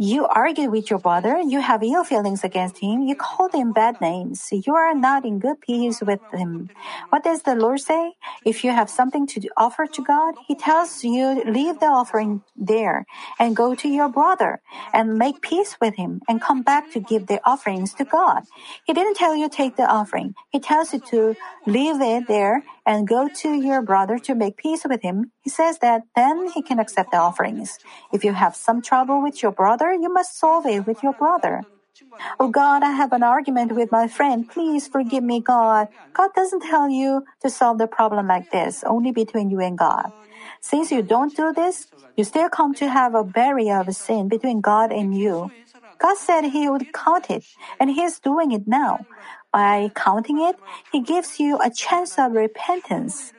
You 0.00 0.26
argued 0.26 0.70
with 0.70 0.90
your 0.90 1.00
brother, 1.00 1.40
you 1.40 1.60
have 1.60 1.82
ill 1.82 2.04
feelings 2.04 2.44
against 2.44 2.78
him, 2.78 3.02
you 3.02 3.16
called 3.16 3.52
him 3.52 3.72
bad 3.72 4.00
names, 4.00 4.48
you 4.52 4.74
are 4.74 4.94
not 4.94 5.24
in 5.24 5.40
good 5.40 5.60
peace 5.60 6.00
with 6.00 6.20
him. 6.32 6.70
What 7.10 7.24
does 7.24 7.42
the 7.42 7.56
Lord 7.56 7.80
say? 7.80 8.14
If 8.44 8.62
you 8.62 8.70
have 8.70 8.88
something 8.88 9.26
to 9.28 9.40
offer 9.56 9.86
to 9.86 10.02
God, 10.02 10.34
He 10.46 10.54
tells 10.54 11.02
you 11.02 11.42
leave 11.44 11.80
the 11.80 11.86
offering 11.86 12.42
there 12.56 13.06
and 13.40 13.56
go 13.56 13.74
to 13.74 13.88
your 13.88 14.08
brother 14.08 14.60
and 14.92 15.18
make 15.18 15.42
peace 15.42 15.76
with 15.80 15.96
him 15.96 16.22
and 16.28 16.40
come 16.40 16.62
back 16.62 16.92
to 16.92 17.00
give 17.00 17.26
the 17.26 17.40
offerings 17.44 17.92
to 17.94 18.04
God. 18.04 18.44
He 18.84 18.92
didn't 18.92 19.16
tell 19.16 19.34
you 19.34 19.48
take 19.48 19.76
the 19.76 19.86
offering. 19.86 20.34
He 20.50 20.60
tells 20.60 20.92
you 20.92 21.00
to 21.10 21.34
leave 21.66 22.00
it 22.00 22.28
there 22.28 22.62
and 22.88 23.06
go 23.06 23.28
to 23.28 23.52
your 23.52 23.82
brother 23.82 24.16
to 24.16 24.34
make 24.34 24.56
peace 24.56 24.80
with 24.88 25.02
him, 25.02 25.30
he 25.44 25.50
says 25.50 25.78
that 25.84 26.08
then 26.16 26.48
he 26.48 26.62
can 26.62 26.80
accept 26.80 27.12
the 27.12 27.18
offerings. 27.18 27.78
If 28.14 28.24
you 28.24 28.32
have 28.32 28.56
some 28.56 28.80
trouble 28.80 29.22
with 29.22 29.42
your 29.42 29.52
brother, 29.52 29.92
you 29.92 30.08
must 30.08 30.40
solve 30.40 30.64
it 30.64 30.86
with 30.86 31.02
your 31.02 31.12
brother. 31.12 31.66
Oh 32.40 32.48
God, 32.48 32.82
I 32.82 32.92
have 32.92 33.12
an 33.12 33.22
argument 33.22 33.72
with 33.72 33.92
my 33.92 34.08
friend. 34.08 34.48
Please 34.48 34.88
forgive 34.88 35.22
me, 35.22 35.40
God. 35.44 35.88
God 36.14 36.30
doesn't 36.34 36.64
tell 36.64 36.88
you 36.88 37.24
to 37.42 37.50
solve 37.50 37.76
the 37.76 37.86
problem 37.86 38.26
like 38.26 38.50
this, 38.50 38.82
only 38.84 39.12
between 39.12 39.50
you 39.50 39.60
and 39.60 39.76
God. 39.76 40.10
Since 40.60 40.90
you 40.90 41.02
don't 41.02 41.36
do 41.36 41.52
this, 41.52 41.86
you 42.16 42.24
still 42.24 42.48
come 42.48 42.74
to 42.80 42.88
have 42.88 43.14
a 43.14 43.22
barrier 43.22 43.80
of 43.80 43.94
sin 43.94 44.28
between 44.28 44.62
God 44.62 44.92
and 44.92 45.14
you. 45.14 45.52
God 45.98 46.16
said 46.16 46.44
He 46.46 46.68
would 46.68 46.92
count 46.92 47.28
it, 47.28 47.44
and 47.78 47.90
He 47.90 48.02
is 48.02 48.18
doing 48.18 48.52
it 48.52 48.66
now. 48.66 49.06
By 49.52 49.90
counting 49.94 50.40
it, 50.40 50.56
He 50.92 51.00
gives 51.00 51.40
you 51.40 51.58
a 51.58 51.70
chance 51.70 52.18
of 52.18 52.32
repentance. 52.32 53.32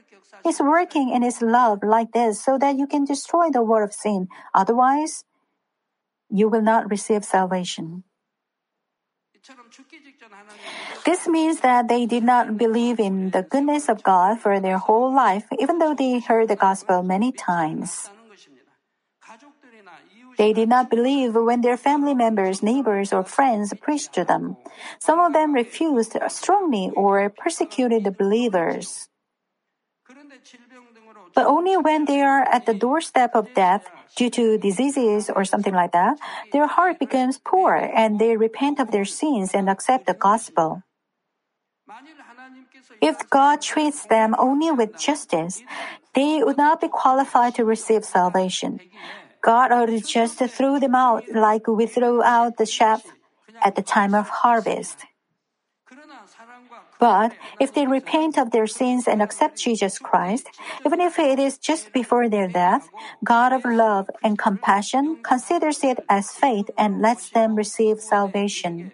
He's 0.44 0.60
working 0.60 1.10
in 1.10 1.22
His 1.22 1.42
love 1.42 1.84
like 1.84 2.12
this 2.14 2.42
so 2.42 2.58
that 2.58 2.78
you 2.78 2.88
can 2.88 3.06
destroy 3.06 3.50
the 3.52 3.64
world 3.64 3.90
of 3.90 3.94
sin. 3.94 4.28
Otherwise, 4.54 5.24
you 6.30 6.50
will 6.50 6.62
not 6.62 6.90
receive 6.90 7.24
salvation. 7.26 8.04
This 11.06 11.28
means 11.28 11.62
that 11.62 11.88
they 11.88 12.06
did 12.06 12.24
not 12.24 12.58
believe 12.58 13.00
in 13.00 13.32
the 13.32 13.42
goodness 13.42 13.90
of 13.90 14.04
God 14.04 14.40
for 14.40 14.60
their 14.60 14.78
whole 14.78 15.14
life, 15.14 15.46
even 15.58 15.80
though 15.80 15.96
they 15.96 16.20
heard 16.20 16.48
the 16.48 16.56
gospel 16.56 17.02
many 17.04 17.32
times. 17.32 18.10
They 20.40 20.56
did 20.56 20.72
not 20.72 20.90
believe 20.90 21.36
when 21.36 21.60
their 21.60 21.76
family 21.76 22.16
members, 22.16 22.64
neighbors, 22.64 23.12
or 23.12 23.28
friends 23.28 23.76
preached 23.76 24.16
to 24.16 24.24
them. 24.24 24.56
Some 24.98 25.20
of 25.20 25.36
them 25.36 25.52
refused 25.52 26.16
strongly 26.32 26.90
or 26.96 27.28
persecuted 27.28 28.08
the 28.08 28.16
believers. 28.16 29.10
But 31.36 31.46
only 31.46 31.76
when 31.76 32.06
they 32.06 32.22
are 32.22 32.48
at 32.48 32.66
the 32.66 32.74
doorstep 32.74 33.36
of 33.36 33.54
death 33.54 33.92
due 34.16 34.32
to 34.32 34.58
diseases 34.58 35.30
or 35.30 35.44
something 35.44 35.76
like 35.76 35.92
that, 35.92 36.18
their 36.56 36.68
heart 36.68 37.00
becomes 37.00 37.38
poor 37.38 37.76
and 37.76 38.18
they 38.18 38.38
repent 38.38 38.80
of 38.80 38.92
their 38.92 39.06
sins 39.06 39.52
and 39.54 39.70
accept 39.70 40.08
the 40.08 40.16
gospel. 40.16 40.84
If 43.02 43.30
God 43.30 43.62
treats 43.62 44.06
them 44.06 44.36
only 44.38 44.72
with 44.72 44.96
justice, 44.98 45.64
they 46.16 46.42
would 46.44 46.58
not 46.58 46.80
be 46.80 46.88
qualified 46.88 47.56
to 47.56 47.66
receive 47.66 48.06
salvation. 48.06 48.80
God 49.42 49.72
would 49.72 50.06
just 50.06 50.40
threw 50.40 50.80
them 50.80 50.96
out 50.96 51.24
like 51.34 51.68
we 51.68 51.86
throw 51.86 52.22
out 52.24 52.58
the 52.58 52.66
chaff 52.66 53.04
at 53.64 53.76
the 53.76 53.82
time 53.82 54.14
of 54.14 54.30
harvest. 54.30 55.06
But 57.00 57.32
if 57.60 57.74
they 57.74 57.88
repent 57.88 58.38
of 58.38 58.52
their 58.52 58.68
sins 58.68 59.08
and 59.08 59.22
accept 59.22 59.58
Jesus 59.58 59.98
Christ, 59.98 60.50
even 60.86 61.00
if 61.00 61.18
it 61.18 61.40
is 61.40 61.58
just 61.58 61.94
before 61.94 62.28
their 62.28 62.48
death, 62.48 62.90
God 63.24 63.54
of 63.54 63.64
love 63.64 64.10
and 64.22 64.38
compassion 64.38 65.20
considers 65.24 65.84
it 65.84 66.04
as 66.10 66.32
faith 66.32 66.70
and 66.78 67.02
lets 67.02 67.30
them 67.30 67.56
receive 67.56 68.00
salvation. 68.02 68.92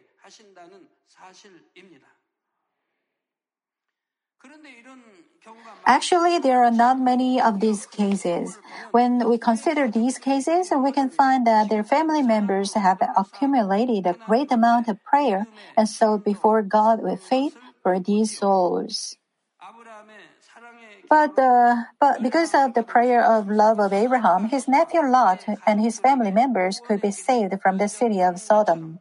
Actually, 5.86 6.40
there 6.40 6.64
are 6.64 6.72
not 6.72 7.00
many 7.00 7.40
of 7.40 7.60
these 7.60 7.86
cases. 7.86 8.58
When 8.92 9.30
we 9.30 9.38
consider 9.38 9.88
these 9.88 10.18
cases, 10.18 10.74
we 10.76 10.92
can 10.92 11.10
find 11.10 11.46
that 11.46 11.70
their 11.70 11.84
family 11.84 12.24
members 12.24 12.74
have 12.74 12.98
accumulated 13.16 14.08
a 14.08 14.18
great 14.28 14.52
amount 14.52 14.88
of 14.88 15.04
prayer 15.04 15.46
and 15.78 15.88
sought 15.88 16.24
before 16.24 16.64
God 16.64 17.04
with 17.04 17.22
faith 17.22 17.56
for 17.84 18.00
these 18.00 18.38
souls. 18.38 19.16
But, 21.08 21.38
uh, 21.38 21.76
but 22.00 22.24
because 22.24 22.56
of 22.56 22.74
the 22.74 22.82
prayer 22.82 23.24
of 23.24 23.48
love 23.48 23.80
of 23.80 23.94
Abraham, 23.94 24.46
his 24.46 24.68
nephew 24.68 25.06
Lot 25.06 25.46
and 25.68 25.80
his 25.80 26.00
family 26.00 26.32
members 26.32 26.82
could 26.82 27.00
be 27.00 27.12
saved 27.12 27.54
from 27.62 27.78
the 27.78 27.88
city 27.88 28.22
of 28.22 28.40
Sodom. 28.40 29.00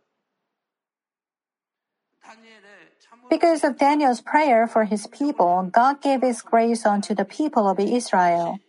Because 3.30 3.64
of 3.64 3.78
Daniel's 3.78 4.20
prayer 4.20 4.66
for 4.66 4.84
his 4.84 5.06
people, 5.06 5.70
God 5.72 6.00
gave 6.00 6.22
his 6.22 6.42
grace 6.42 6.86
unto 6.86 7.14
the 7.14 7.24
people 7.24 7.68
of 7.68 7.80
Israel. 7.80 8.60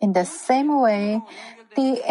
In 0.00 0.12
the 0.12 0.24
same 0.24 0.80
way, 0.80 1.22
the 1.74 2.04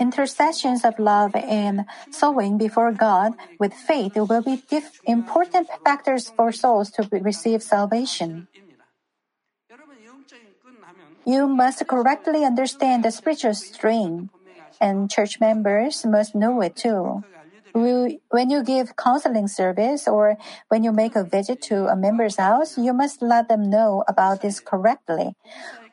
intercessions 0.00 0.84
of 0.84 0.98
love 0.98 1.34
and 1.36 1.86
sowing 2.10 2.58
before 2.58 2.90
God 2.92 3.34
with 3.58 3.72
faith 3.72 4.16
will 4.16 4.42
be 4.42 4.62
important 5.06 5.68
factors 5.84 6.30
for 6.30 6.50
souls 6.50 6.90
to 6.92 7.08
receive 7.12 7.62
salvation. 7.62 8.48
You 11.24 11.46
must 11.46 11.86
correctly 11.86 12.44
understand 12.44 13.04
the 13.04 13.10
spiritual 13.10 13.54
string. 13.54 14.30
and 14.80 15.10
church 15.10 15.40
members 15.40 16.04
must 16.04 16.34
know 16.34 16.60
it 16.60 16.76
too. 16.76 17.24
When 17.74 18.50
you 18.50 18.62
give 18.62 18.94
counseling 18.94 19.48
service 19.48 20.06
or 20.06 20.38
when 20.68 20.84
you 20.84 20.92
make 20.92 21.16
a 21.16 21.24
visit 21.24 21.60
to 21.62 21.86
a 21.90 21.96
member's 21.96 22.36
house, 22.36 22.78
you 22.78 22.92
must 22.92 23.20
let 23.20 23.48
them 23.48 23.68
know 23.68 24.04
about 24.06 24.42
this 24.42 24.60
correctly. 24.60 25.34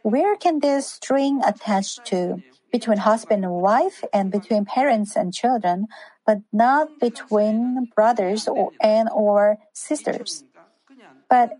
Where 0.04 0.36
can 0.36 0.60
this 0.60 0.86
string 0.86 1.41
attach 1.44 1.98
to? 2.13 2.44
Between 2.72 3.00
husband 3.00 3.44
and 3.44 3.54
wife 3.54 4.02
and 4.13 4.32
between 4.32 4.63
parents 4.63 5.17
and 5.17 5.34
children, 5.34 5.88
but 6.26 6.39
not 6.54 6.88
between 7.02 7.89
brothers 7.96 8.48
or, 8.48 8.72
and 8.80 9.10
or 9.12 9.58
sisters. 9.74 10.46
But 11.30 11.58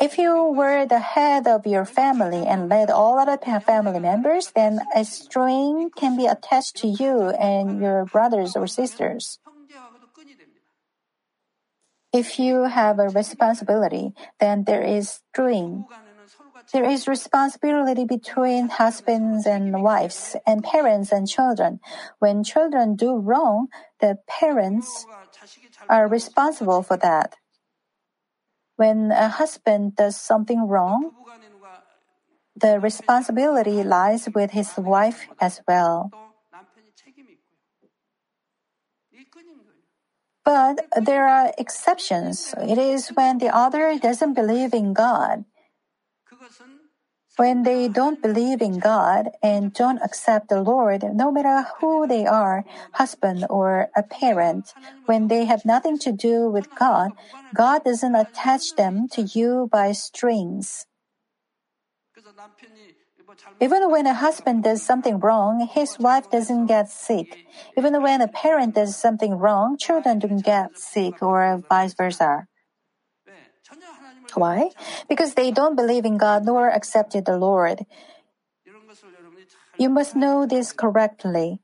if 0.00 0.18
you 0.18 0.52
were 0.54 0.86
the 0.86 1.00
head 1.00 1.48
of 1.48 1.66
your 1.66 1.84
family 1.84 2.46
and 2.46 2.68
led 2.68 2.90
all 2.90 3.18
other 3.18 3.38
family 3.60 3.98
members, 3.98 4.52
then 4.54 4.80
a 4.94 5.04
string 5.04 5.90
can 5.96 6.16
be 6.16 6.26
attached 6.26 6.76
to 6.78 6.88
you 6.88 7.30
and 7.30 7.80
your 7.80 8.04
brothers 8.04 8.54
or 8.54 8.68
sisters. 8.68 9.40
If 12.12 12.38
you 12.38 12.64
have 12.64 12.98
a 12.98 13.08
responsibility, 13.08 14.12
then 14.38 14.64
there 14.64 14.82
is 14.82 15.22
string. 15.32 15.86
There 16.72 16.84
is 16.84 17.08
responsibility 17.08 18.04
between 18.04 18.68
husbands 18.68 19.46
and 19.46 19.82
wives, 19.82 20.36
and 20.46 20.62
parents 20.62 21.12
and 21.12 21.28
children. 21.28 21.80
When 22.18 22.44
children 22.44 22.96
do 22.96 23.16
wrong, 23.16 23.68
the 24.00 24.18
parents 24.28 25.06
are 25.88 26.08
responsible 26.08 26.82
for 26.82 26.96
that. 26.98 27.36
When 28.76 29.10
a 29.10 29.28
husband 29.28 29.96
does 29.96 30.16
something 30.16 30.66
wrong, 30.66 31.12
the 32.56 32.80
responsibility 32.80 33.82
lies 33.82 34.28
with 34.34 34.52
his 34.52 34.74
wife 34.76 35.28
as 35.40 35.60
well. 35.66 36.12
But 40.44 40.86
there 41.00 41.28
are 41.28 41.52
exceptions. 41.56 42.54
It 42.58 42.78
is 42.78 43.08
when 43.10 43.38
the 43.38 43.54
other 43.54 43.98
doesn't 43.98 44.34
believe 44.34 44.74
in 44.74 44.92
God. 44.92 45.44
When 47.38 47.62
they 47.62 47.88
don't 47.88 48.20
believe 48.20 48.60
in 48.60 48.78
God 48.78 49.30
and 49.42 49.72
don't 49.72 50.02
accept 50.02 50.48
the 50.48 50.60
Lord, 50.60 51.02
no 51.14 51.32
matter 51.32 51.66
who 51.80 52.06
they 52.06 52.26
are, 52.26 52.64
husband 52.92 53.46
or 53.48 53.88
a 53.96 54.02
parent, 54.02 54.74
when 55.06 55.28
they 55.28 55.46
have 55.46 55.64
nothing 55.64 55.98
to 56.00 56.12
do 56.12 56.50
with 56.50 56.74
God, 56.74 57.12
God 57.54 57.84
doesn't 57.84 58.14
attach 58.14 58.74
them 58.74 59.08
to 59.12 59.22
you 59.22 59.68
by 59.72 59.92
strings. 59.92 60.86
Even 63.60 63.90
when 63.90 64.06
a 64.06 64.14
husband 64.14 64.64
does 64.64 64.82
something 64.82 65.18
wrong, 65.20 65.66
his 65.66 65.98
wife 65.98 66.30
doesn't 66.30 66.66
get 66.66 66.90
sick. 66.90 67.46
Even 67.76 68.02
when 68.02 68.20
a 68.20 68.28
parent 68.28 68.74
does 68.74 68.96
something 68.96 69.38
wrong, 69.38 69.76
children 69.78 70.18
don't 70.18 70.42
get 70.44 70.78
sick 70.78 71.22
or 71.22 71.62
vice 71.68 71.94
versa. 71.94 72.46
Why? 74.34 74.70
Because 75.08 75.34
they 75.34 75.50
don't 75.50 75.76
believe 75.76 76.04
in 76.04 76.18
God 76.18 76.44
nor 76.44 76.68
accepted 76.68 77.24
the 77.24 77.36
Lord. 77.36 77.86
You 79.78 79.88
must 79.88 80.16
know 80.16 80.46
this 80.46 80.72
correctly. 80.72 81.60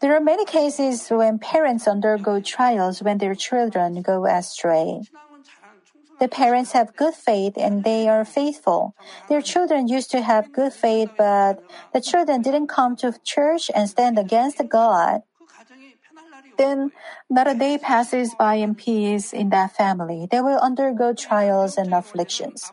There 0.00 0.14
are 0.14 0.20
many 0.20 0.44
cases 0.44 1.08
when 1.08 1.38
parents 1.38 1.86
undergo 1.86 2.40
trials 2.40 3.02
when 3.02 3.18
their 3.18 3.34
children 3.34 4.02
go 4.02 4.26
astray. 4.26 5.02
The 6.18 6.28
parents 6.28 6.72
have 6.72 6.96
good 6.96 7.14
faith 7.14 7.54
and 7.56 7.84
they 7.84 8.08
are 8.08 8.24
faithful. 8.24 8.94
Their 9.28 9.42
children 9.42 9.88
used 9.88 10.10
to 10.10 10.22
have 10.22 10.52
good 10.52 10.72
faith, 10.72 11.10
but 11.16 11.62
the 11.92 12.00
children 12.00 12.42
didn't 12.42 12.66
come 12.66 12.96
to 12.96 13.14
church 13.22 13.70
and 13.74 13.88
stand 13.88 14.18
against 14.18 14.60
God. 14.68 15.22
Then 16.56 16.90
not 17.30 17.46
a 17.46 17.54
day 17.54 17.78
passes 17.78 18.34
by 18.34 18.54
in 18.54 18.74
peace 18.74 19.32
in 19.32 19.50
that 19.50 19.76
family. 19.76 20.26
They 20.30 20.40
will 20.40 20.58
undergo 20.58 21.14
trials 21.14 21.76
and 21.76 21.94
afflictions. 21.94 22.72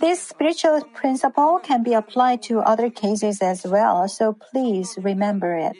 This 0.00 0.20
spiritual 0.20 0.82
principle 0.92 1.60
can 1.62 1.82
be 1.82 1.94
applied 1.94 2.42
to 2.50 2.60
other 2.60 2.90
cases 2.90 3.40
as 3.40 3.64
well, 3.64 4.08
so 4.08 4.32
please 4.32 4.98
remember 5.00 5.54
it. 5.54 5.76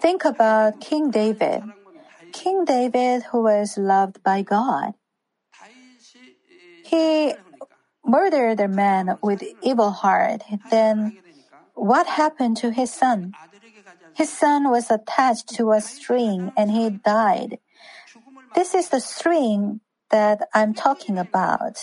Think 0.00 0.24
about 0.24 0.80
King 0.80 1.10
David. 1.10 1.62
King 2.32 2.64
David, 2.64 3.22
who 3.30 3.42
was 3.42 3.78
loved 3.78 4.22
by 4.22 4.42
God. 4.42 4.94
He 6.84 7.34
murdered 8.04 8.60
a 8.60 8.68
man 8.68 9.18
with 9.22 9.42
evil 9.62 9.90
heart. 9.90 10.42
Then 10.70 11.18
what 11.74 12.06
happened 12.06 12.56
to 12.58 12.70
his 12.70 12.92
son? 12.92 13.32
His 14.14 14.32
son 14.32 14.70
was 14.70 14.90
attached 14.90 15.48
to 15.56 15.72
a 15.72 15.80
string 15.80 16.52
and 16.56 16.70
he 16.70 16.90
died. 16.90 17.58
This 18.54 18.74
is 18.74 18.88
the 18.88 19.00
string 19.00 19.80
that 20.10 20.48
I'm 20.54 20.72
talking 20.74 21.18
about. 21.18 21.78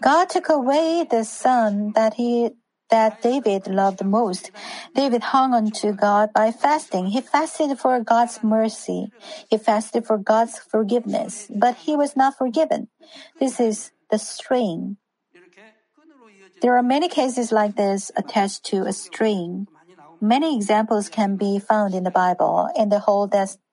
God 0.00 0.28
took 0.30 0.48
away 0.48 1.06
the 1.08 1.24
son 1.24 1.92
that 1.94 2.14
he 2.14 2.50
that 2.94 3.18
David 3.26 3.66
loved 3.66 3.98
the 3.98 4.06
most. 4.06 4.54
David 4.94 5.34
hung 5.34 5.50
on 5.50 5.74
to 5.82 5.90
God 5.90 6.30
by 6.30 6.54
fasting. 6.54 7.10
He 7.10 7.20
fasted 7.20 7.74
for 7.82 7.98
God's 7.98 8.38
mercy. 8.46 9.10
He 9.50 9.58
fasted 9.58 10.06
for 10.06 10.14
God's 10.14 10.62
forgiveness, 10.62 11.50
but 11.50 11.74
he 11.90 11.98
was 11.98 12.14
not 12.14 12.38
forgiven. 12.38 12.86
This 13.42 13.58
is 13.58 13.90
the 14.14 14.22
string. 14.22 14.96
There 16.62 16.78
are 16.78 16.86
many 16.86 17.10
cases 17.10 17.50
like 17.50 17.74
this 17.74 18.14
attached 18.14 18.62
to 18.70 18.86
a 18.86 18.94
string. 18.94 19.66
Many 20.22 20.54
examples 20.54 21.10
can 21.10 21.34
be 21.34 21.58
found 21.58 21.98
in 21.98 22.06
the 22.06 22.14
Bible, 22.14 22.70
in 22.78 22.94
the 22.94 23.02
whole 23.02 23.26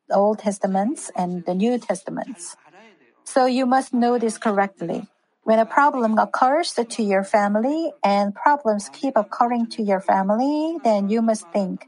Old 0.09 0.39
Testaments 0.39 1.13
and 1.13 1.45
the 1.45 1.53
New 1.53 1.77
Testaments. 1.77 2.57
So 3.23 3.45
you 3.45 3.69
must 3.69 3.93
know 3.93 4.17
this 4.17 4.41
correctly. 4.41 5.05
When 5.43 5.57
a 5.57 5.65
problem 5.65 6.19
occurs 6.19 6.73
to 6.73 7.03
your 7.03 7.23
family 7.23 7.91
and 8.03 8.33
problems 8.35 8.89
keep 8.89 9.17
occurring 9.17 9.67
to 9.71 9.81
your 9.81 9.99
family, 9.99 10.77
then 10.83 11.09
you 11.09 11.23
must 11.23 11.49
think, 11.51 11.87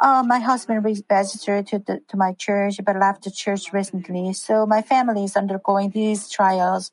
oh, 0.00 0.22
my 0.22 0.38
husband 0.38 0.82
registered 0.82 1.66
to, 1.68 1.78
the, 1.78 2.00
to 2.08 2.16
my 2.16 2.32
church 2.32 2.80
but 2.84 2.98
left 2.98 3.24
the 3.24 3.30
church 3.30 3.72
recently, 3.74 4.32
so 4.32 4.64
my 4.64 4.80
family 4.80 5.24
is 5.24 5.36
undergoing 5.36 5.90
these 5.90 6.30
trials. 6.30 6.90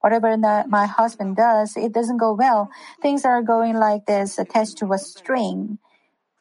Whatever 0.00 0.36
my 0.36 0.86
husband 0.86 1.36
does, 1.36 1.76
it 1.76 1.92
doesn't 1.92 2.18
go 2.18 2.34
well. 2.34 2.70
Things 3.00 3.24
are 3.24 3.42
going 3.42 3.76
like 3.76 4.04
this, 4.06 4.38
attached 4.38 4.76
to 4.78 4.92
a 4.92 4.98
string. 4.98 5.78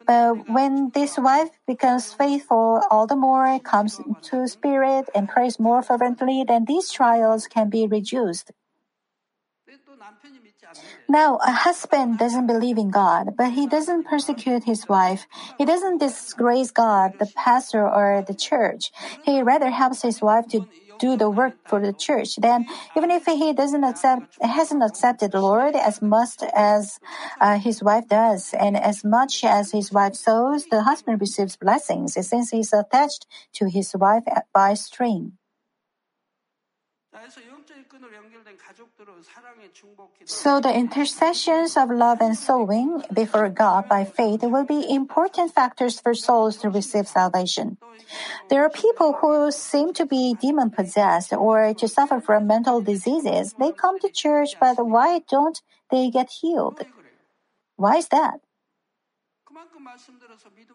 But 0.05 0.49
when 0.49 0.91
this 0.93 1.17
wife 1.17 1.51
becomes 1.67 2.11
faithful, 2.11 2.81
all 2.89 3.07
the 3.07 3.15
more 3.15 3.59
comes 3.59 4.01
to 4.23 4.47
spirit 4.47 5.09
and 5.15 5.29
prays 5.29 5.59
more 5.59 5.83
fervently, 5.83 6.43
then 6.45 6.65
these 6.65 6.91
trials 6.91 7.47
can 7.47 7.69
be 7.69 7.87
reduced. 7.87 8.51
Now, 11.07 11.37
a 11.37 11.51
husband 11.51 12.19
doesn't 12.19 12.47
believe 12.47 12.77
in 12.77 12.89
God, 12.89 13.35
but 13.35 13.51
he 13.51 13.65
doesn't 13.67 14.05
persecute 14.05 14.65
his 14.65 14.87
wife. 14.87 15.25
He 15.57 15.65
doesn't 15.65 15.97
disgrace 15.97 16.71
God, 16.71 17.13
the 17.19 17.25
pastor, 17.35 17.87
or 17.87 18.23
the 18.25 18.35
church. 18.35 18.91
He 19.23 19.41
rather 19.41 19.71
helps 19.71 20.03
his 20.03 20.21
wife 20.21 20.47
to 20.49 20.67
do 20.99 21.15
the 21.15 21.29
work 21.29 21.55
for 21.65 21.81
the 21.81 21.93
church. 21.93 22.35
Then, 22.35 22.67
even 22.95 23.09
if 23.09 23.25
he 23.25 23.53
doesn't 23.53 23.83
accept, 23.83 24.37
hasn't 24.41 24.83
accepted 24.83 25.31
the 25.31 25.41
Lord 25.41 25.75
as 25.75 26.01
much 26.01 26.43
as 26.53 26.99
uh, 27.39 27.57
his 27.57 27.81
wife 27.81 28.07
does, 28.07 28.53
and 28.53 28.77
as 28.77 29.03
much 29.03 29.43
as 29.43 29.71
his 29.71 29.91
wife 29.91 30.15
sows, 30.15 30.67
the 30.67 30.83
husband 30.83 31.21
receives 31.21 31.55
blessings 31.55 32.13
since 32.13 32.51
he's 32.51 32.73
attached 32.73 33.25
to 33.53 33.69
his 33.69 33.95
wife 33.95 34.23
by 34.53 34.73
string. 34.73 35.33
So 40.25 40.59
the 40.59 40.73
intercessions 40.73 41.75
of 41.75 41.89
love 41.89 42.21
and 42.21 42.37
sowing 42.37 43.03
before 43.11 43.49
God 43.49 43.89
by 43.89 44.05
faith 44.05 44.43
will 44.43 44.65
be 44.65 44.85
important 44.89 45.53
factors 45.53 45.99
for 45.99 46.13
souls 46.13 46.57
to 46.57 46.69
receive 46.69 47.07
salvation. 47.07 47.77
There 48.49 48.63
are 48.63 48.69
people 48.69 49.13
who 49.13 49.51
seem 49.51 49.93
to 49.93 50.05
be 50.05 50.35
demon 50.39 50.71
possessed 50.71 51.33
or 51.33 51.73
to 51.73 51.87
suffer 51.87 52.19
from 52.19 52.47
mental 52.47 52.81
diseases. 52.81 53.53
They 53.53 53.71
come 53.71 53.99
to 53.99 54.09
church, 54.09 54.55
but 54.59 54.77
why 54.85 55.21
don't 55.29 55.61
they 55.91 56.09
get 56.09 56.29
healed? 56.29 56.85
Why 57.75 57.97
is 57.97 58.07
that? 58.09 58.39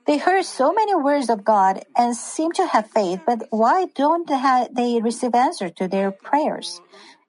They 0.07 0.19
heard 0.19 0.45
so 0.45 0.73
many 0.73 0.95
words 0.95 1.31
of 1.31 1.45
God 1.45 1.85
and 1.97 2.17
seem 2.17 2.53
to 2.53 2.67
have 2.67 2.91
faith, 2.91 3.21
but 3.25 3.47
why 3.51 3.87
don't 3.95 4.29
they 4.29 5.01
receive 5.01 5.35
answer 5.35 5.71
to 5.71 5.89
their 5.89 6.11
prayers? 6.11 6.81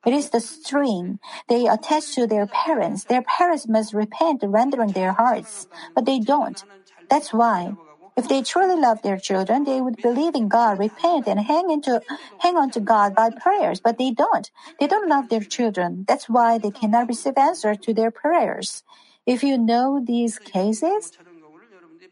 It 0.05 0.13
is 0.13 0.29
the 0.29 0.39
string 0.39 1.19
they 1.49 1.65
attach 1.67 2.13
to 2.15 2.27
their 2.27 2.45
parents. 2.45 3.05
Their 3.05 3.23
parents 3.23 3.67
must 3.67 3.93
repent, 3.93 4.43
rendering 4.45 4.91
their 4.91 5.13
hearts, 5.13 5.67
but 5.95 6.05
they 6.05 6.19
don't. 6.19 6.63
That's 7.09 7.33
why. 7.33 7.75
If 8.15 8.29
they 8.29 8.43
truly 8.43 8.79
love 8.79 9.01
their 9.01 9.17
children, 9.17 9.65
they 9.65 9.81
would 9.81 10.01
believe 10.01 10.35
in 10.35 10.47
God, 10.47 10.79
repent, 10.79 11.27
and 11.27 11.39
hang 11.39 11.69
into 11.69 12.01
hang 12.39 12.55
on 12.55 12.71
to 12.71 12.79
God 12.79 13.13
by 13.13 13.29
prayers. 13.29 13.81
But 13.81 13.97
they 13.97 14.11
don't. 14.11 14.49
They 14.79 14.87
don't 14.87 15.09
love 15.09 15.27
their 15.27 15.41
children. 15.41 16.05
That's 16.07 16.29
why 16.29 16.57
they 16.57 16.71
cannot 16.71 17.09
receive 17.09 17.37
answer 17.37 17.75
to 17.75 17.93
their 17.93 18.11
prayers. 18.11 18.83
If 19.25 19.43
you 19.43 19.57
know 19.57 19.99
these 19.99 20.39
cases, 20.39 21.11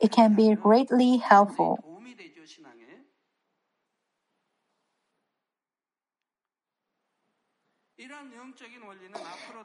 it 0.02 0.12
can 0.12 0.36
be 0.36 0.56
greatly 0.56 1.18
helpful. 1.18 1.93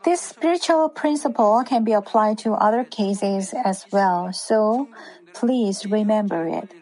This 0.05 0.21
spiritual 0.21 0.89
principle 0.89 1.63
can 1.67 1.85
be 1.85 1.93
applied 1.93 2.39
to 2.39 2.53
other 2.53 2.85
cases 2.85 3.53
as 3.53 3.85
well, 3.91 4.33
so 4.33 4.89
please 5.35 5.85
remember 5.87 6.47
it. 6.47 6.73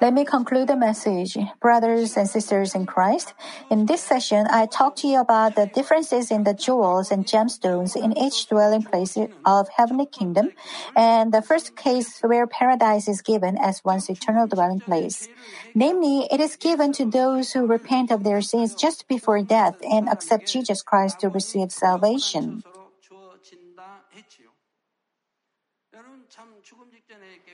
Let 0.00 0.12
me 0.12 0.24
conclude 0.24 0.68
the 0.68 0.76
message. 0.76 1.36
Brothers 1.60 2.16
and 2.16 2.28
sisters 2.28 2.74
in 2.74 2.86
Christ, 2.86 3.34
in 3.70 3.86
this 3.86 4.02
session, 4.02 4.46
I 4.50 4.66
talked 4.66 4.98
to 4.98 5.08
you 5.08 5.20
about 5.20 5.54
the 5.56 5.66
differences 5.66 6.30
in 6.30 6.44
the 6.44 6.54
jewels 6.54 7.10
and 7.10 7.24
gemstones 7.24 7.96
in 7.96 8.16
each 8.16 8.48
dwelling 8.48 8.82
place 8.82 9.16
of 9.44 9.68
heavenly 9.76 10.06
kingdom, 10.06 10.50
and 10.94 11.32
the 11.32 11.42
first 11.42 11.76
case 11.76 12.20
where 12.20 12.46
paradise 12.46 13.08
is 13.08 13.22
given 13.22 13.56
as 13.56 13.82
one's 13.84 14.10
eternal 14.10 14.46
dwelling 14.46 14.80
place. 14.80 15.28
Namely, 15.74 16.28
it 16.30 16.40
is 16.40 16.56
given 16.56 16.92
to 16.92 17.06
those 17.06 17.52
who 17.52 17.66
repent 17.66 18.10
of 18.10 18.24
their 18.24 18.42
sins 18.42 18.74
just 18.74 19.08
before 19.08 19.42
death 19.42 19.76
and 19.80 20.08
accept 20.08 20.46
Jesus 20.46 20.82
Christ 20.82 21.20
to 21.20 21.28
receive 21.28 21.72
salvation. 21.72 22.64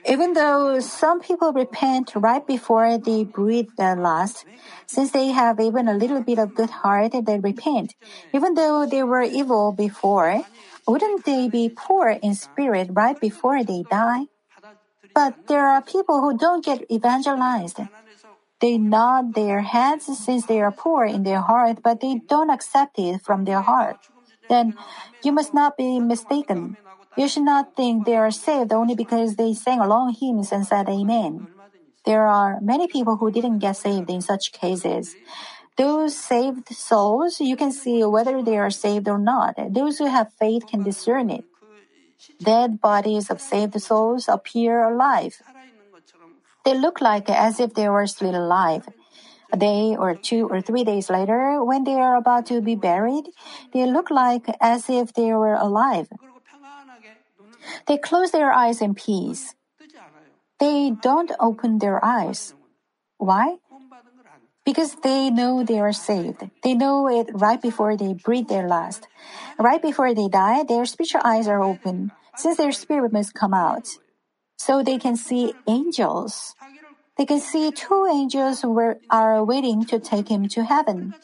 Even 0.07 0.33
though 0.33 0.81
some 0.81 1.21
people 1.21 1.53
repent 1.53 2.13
right 2.17 2.47
before 2.47 2.97
they 2.99 3.25
breathe 3.25 3.69
their 3.77 3.97
last, 3.97 4.47
since 4.87 5.11
they 5.11 5.29
have 5.29 5.61
even 5.61 5.89
a 5.89 5.95
little 5.95 6.23
bit 6.23 6.39
of 6.39 6.55
good 6.55 6.71
heart, 6.71 7.13
they 7.13 7.39
repent. 7.39 7.95
Even 8.33 8.55
though 8.55 8.87
they 8.87 9.03
were 9.03 9.23
evil 9.23 9.73
before, 9.73 10.43
wouldn't 10.87 11.25
they 11.25 11.49
be 11.49 11.69
poor 11.69 12.09
in 12.09 12.35
spirit 12.35 12.89
right 12.93 13.21
before 13.21 13.63
they 13.63 13.85
die? 13.91 14.27
But 15.15 15.47
there 15.49 15.69
are 15.69 15.83
people 15.83 16.21
who 16.21 16.37
don't 16.37 16.65
get 16.65 16.91
evangelized. 16.91 17.81
They 18.61 18.79
nod 18.79 19.35
their 19.35 19.61
heads 19.61 20.07
since 20.19 20.47
they 20.47 20.61
are 20.61 20.73
poor 20.73 21.05
in 21.05 21.23
their 21.25 21.41
heart, 21.41 21.81
but 21.83 22.01
they 22.01 22.21
don't 22.29 22.51
accept 22.51 22.99
it 22.99 23.23
from 23.23 23.45
their 23.45 23.63
heart. 23.63 23.97
Then 24.49 24.75
you 25.25 25.33
must 25.33 25.55
not 25.55 25.77
be 25.77 26.01
mistaken. 26.01 26.77
You 27.17 27.29
should 27.29 27.43
not 27.43 27.77
think 27.77 28.07
they 28.07 28.17
are 28.17 28.31
saved 28.31 28.73
only 28.73 28.95
because 28.95 29.37
they 29.37 29.53
sang 29.53 29.81
along 29.81 30.15
hymns 30.21 30.53
and 30.53 30.67
said 30.67 30.89
Amen. 30.89 31.49
There 32.05 32.27
are 32.27 32.61
many 32.61 32.87
people 32.87 33.17
who 33.17 33.31
didn't 33.31 33.59
get 33.59 33.77
saved 33.77 34.09
in 34.09 34.21
such 34.21 34.53
cases. 34.53 35.17
Those 35.77 36.17
saved 36.17 36.69
souls, 36.69 37.41
you 37.41 37.57
can 37.57 37.73
see 37.73 38.05
whether 38.05 38.43
they 38.43 38.59
are 38.59 38.71
saved 38.71 39.09
or 39.09 39.19
not. 39.19 39.55
Those 39.73 39.99
who 39.99 40.07
have 40.07 40.33
faith 40.39 40.67
can 40.67 40.83
discern 40.83 41.31
it. 41.31 41.45
Dead 42.39 42.81
bodies 42.81 43.31
of 43.31 43.41
saved 43.41 43.81
souls 43.81 44.29
appear 44.29 44.83
alive. 44.83 45.41
They 46.65 46.75
look 46.75 47.01
like 47.01 47.29
as 47.29 47.61
if 47.61 47.75
they 47.75 47.89
were 47.89 48.07
still 48.07 48.37
alive. 48.37 48.89
A 49.53 49.57
day 49.57 49.97
or 49.97 50.15
two 50.15 50.49
or 50.49 50.61
three 50.61 50.85
days 50.85 51.11
later, 51.11 51.65
when 51.65 51.85
they 51.85 51.99
are 51.99 52.17
about 52.17 52.47
to 52.47 52.61
be 52.61 52.77
buried, 52.77 53.25
they 53.73 53.85
look 53.87 54.11
like 54.11 54.47
as 54.61 54.89
if 54.89 55.13
they 55.15 55.33
were 55.33 55.55
alive. 55.55 56.09
They 57.87 57.99
close 57.99 58.31
their 58.31 58.53
eyes 58.53 58.81
in 58.81 58.95
peace. 58.95 59.55
They 60.59 60.91
don't 60.91 61.33
open 61.41 61.79
their 61.79 62.05
eyes. 62.05 62.55
Why? 63.17 63.57
Because 64.65 64.97
they 65.03 65.31
know 65.31 65.65
they 65.65 65.81
are 65.81 65.93
saved. 65.93 66.45
They 66.63 66.75
know 66.75 67.09
it 67.09 67.31
right 67.33 67.61
before 67.61 67.97
they 67.97 68.13
breathe 68.13 68.49
their 68.49 68.69
last. 68.69 69.09
Right 69.59 69.81
before 69.81 70.15
they 70.15 70.29
die, 70.29 70.65
their 70.65 70.85
spiritual 70.85 71.23
eyes 71.25 71.49
are 71.49 71.63
open, 71.63 72.13
since 72.37 72.57
their 72.57 72.73
spirit 72.73 73.13
must 73.13 73.35
come 73.35 73.55
out. 73.55 73.89
So 74.59 74.83
they 74.83 74.99
can 74.99 75.17
see 75.17 75.55
angels. 75.67 76.55
They 77.17 77.25
can 77.25 77.41
see 77.41 77.73
two 77.73 78.07
angels 78.13 78.61
who 78.61 78.77
are 79.11 79.45
waiting 79.45 79.85
to 79.87 79.99
take 79.99 80.29
him 80.29 80.49
to 80.49 80.65
heaven. 80.65 81.15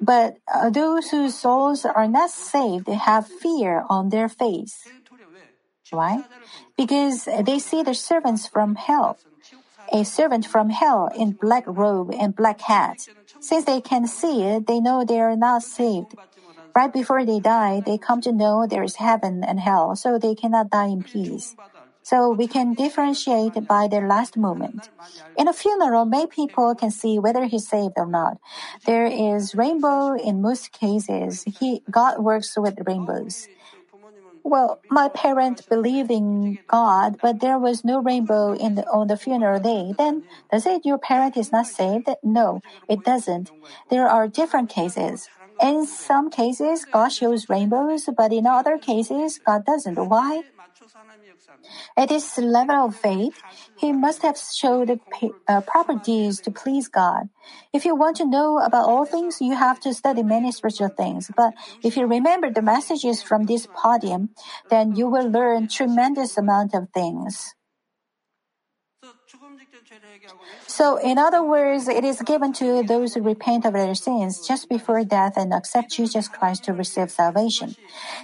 But 0.00 0.38
uh, 0.52 0.70
those 0.70 1.10
whose 1.10 1.36
souls 1.36 1.84
are 1.84 2.08
not 2.08 2.30
saved 2.30 2.88
have 2.88 3.26
fear 3.26 3.84
on 3.88 4.08
their 4.08 4.28
face. 4.28 4.88
Why? 5.90 6.24
Because 6.76 7.28
they 7.44 7.58
see 7.58 7.82
the 7.82 7.94
servants 7.94 8.46
from 8.46 8.76
hell. 8.76 9.18
A 9.92 10.04
servant 10.04 10.46
from 10.46 10.70
hell 10.70 11.10
in 11.14 11.32
black 11.32 11.64
robe 11.66 12.14
and 12.14 12.34
black 12.34 12.60
hat. 12.62 13.08
Since 13.40 13.64
they 13.64 13.80
can 13.80 14.06
see 14.06 14.42
it, 14.42 14.66
they 14.66 14.80
know 14.80 15.04
they 15.04 15.20
are 15.20 15.36
not 15.36 15.62
saved. 15.62 16.14
Right 16.76 16.92
before 16.92 17.24
they 17.24 17.40
die, 17.40 17.82
they 17.84 17.98
come 17.98 18.20
to 18.22 18.32
know 18.32 18.66
there 18.66 18.84
is 18.84 18.96
heaven 18.96 19.42
and 19.42 19.58
hell, 19.58 19.96
so 19.96 20.18
they 20.18 20.34
cannot 20.34 20.70
die 20.70 20.86
in 20.86 21.02
peace. 21.02 21.56
So 22.02 22.30
we 22.30 22.48
can 22.48 22.74
differentiate 22.74 23.66
by 23.66 23.86
their 23.88 24.06
last 24.08 24.36
moment. 24.36 24.88
In 25.36 25.48
a 25.48 25.52
funeral, 25.52 26.04
many 26.04 26.26
people 26.26 26.74
can 26.74 26.90
see 26.90 27.18
whether 27.18 27.44
he's 27.44 27.68
saved 27.68 27.94
or 27.96 28.06
not. 28.06 28.38
There 28.86 29.06
is 29.06 29.54
rainbow 29.54 30.14
in 30.14 30.42
most 30.42 30.72
cases. 30.72 31.44
He, 31.46 31.82
God 31.90 32.18
works 32.18 32.56
with 32.56 32.78
rainbows. 32.86 33.48
Well, 34.42 34.80
my 34.90 35.08
parents 35.08 35.62
believe 35.62 36.10
in 36.10 36.58
God, 36.66 37.18
but 37.20 37.40
there 37.40 37.58
was 37.58 37.84
no 37.84 38.00
rainbow 38.00 38.52
in 38.54 38.74
the, 38.74 38.88
on 38.88 39.06
the 39.06 39.16
funeral 39.16 39.60
day. 39.60 39.94
Then, 39.96 40.24
does 40.50 40.66
it 40.66 40.86
your 40.86 40.98
parent 40.98 41.36
is 41.36 41.52
not 41.52 41.66
saved? 41.66 42.08
No, 42.22 42.62
it 42.88 43.04
doesn't. 43.04 43.52
There 43.90 44.08
are 44.08 44.26
different 44.28 44.70
cases. 44.70 45.28
In 45.62 45.86
some 45.86 46.30
cases, 46.30 46.86
God 46.90 47.10
shows 47.12 47.50
rainbows, 47.50 48.08
but 48.16 48.32
in 48.32 48.46
other 48.46 48.78
cases, 48.78 49.38
God 49.44 49.66
doesn't. 49.66 49.96
Why? 49.96 50.42
At 51.96 52.08
this 52.08 52.38
level 52.38 52.86
of 52.86 52.96
faith, 52.96 53.42
he 53.76 53.92
must 53.92 54.22
have 54.22 54.38
showed 54.38 55.00
uh, 55.48 55.60
proper 55.62 55.94
deeds 55.94 56.40
to 56.42 56.50
please 56.50 56.88
God. 56.88 57.28
If 57.72 57.84
you 57.84 57.94
want 57.94 58.16
to 58.16 58.26
know 58.26 58.58
about 58.58 58.88
all 58.88 59.04
things, 59.04 59.40
you 59.40 59.56
have 59.56 59.80
to 59.80 59.94
study 59.94 60.22
many 60.22 60.52
spiritual 60.52 60.88
things. 60.88 61.30
But 61.34 61.54
if 61.82 61.96
you 61.96 62.06
remember 62.06 62.50
the 62.50 62.62
messages 62.62 63.22
from 63.22 63.44
this 63.44 63.66
podium, 63.66 64.30
then 64.70 64.94
you 64.94 65.08
will 65.08 65.28
learn 65.28 65.68
tremendous 65.68 66.36
amount 66.38 66.74
of 66.74 66.88
things. 66.94 67.54
So, 70.66 70.96
in 70.96 71.18
other 71.18 71.42
words, 71.42 71.88
it 71.88 72.04
is 72.04 72.22
given 72.22 72.52
to 72.54 72.82
those 72.82 73.14
who 73.14 73.22
repent 73.22 73.64
of 73.66 73.74
their 73.74 73.94
sins 73.94 74.46
just 74.46 74.68
before 74.68 75.04
death 75.04 75.34
and 75.36 75.52
accept 75.52 75.90
Jesus 75.90 76.28
Christ 76.28 76.64
to 76.64 76.72
receive 76.72 77.10
salvation. 77.10 77.74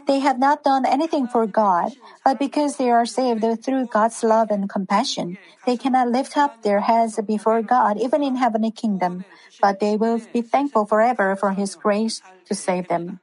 They 0.06 0.20
have 0.20 0.38
not 0.38 0.62
done 0.62 0.86
anything 0.86 1.26
for 1.26 1.46
God, 1.46 1.92
but 2.24 2.38
because 2.38 2.76
they 2.76 2.90
are 2.90 3.06
saved 3.06 3.44
through 3.62 3.86
God's 3.86 4.22
love 4.22 4.50
and 4.50 4.70
compassion, 4.70 5.38
they 5.66 5.76
cannot 5.76 6.08
lift 6.08 6.36
up 6.36 6.62
their 6.62 6.80
heads 6.80 7.18
before 7.26 7.62
God 7.62 7.98
even 7.98 8.22
in 8.22 8.36
heavenly 8.36 8.70
kingdom, 8.70 9.24
but 9.60 9.80
they 9.80 9.96
will 9.96 10.20
be 10.32 10.42
thankful 10.42 10.86
forever 10.86 11.34
for 11.36 11.52
His 11.52 11.74
grace 11.74 12.22
to 12.46 12.54
save 12.54 12.88
them. 12.88 13.20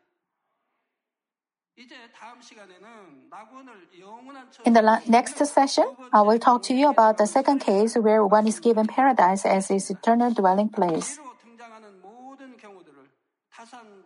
In 4.66 4.74
the 4.74 5.02
next 5.08 5.38
session, 5.46 5.86
I 6.12 6.22
will 6.22 6.40
talk 6.40 6.64
to 6.64 6.74
you 6.74 6.90
about 6.90 7.18
the 7.18 7.28
second 7.28 7.60
case 7.60 7.96
where 7.96 8.26
one 8.26 8.48
is 8.48 8.60
given 8.60 8.88
paradise 8.88 9.46
as 9.46 9.68
his 9.68 9.90
eternal 9.90 10.32
dwelling 10.32 10.70
place. 10.70 11.20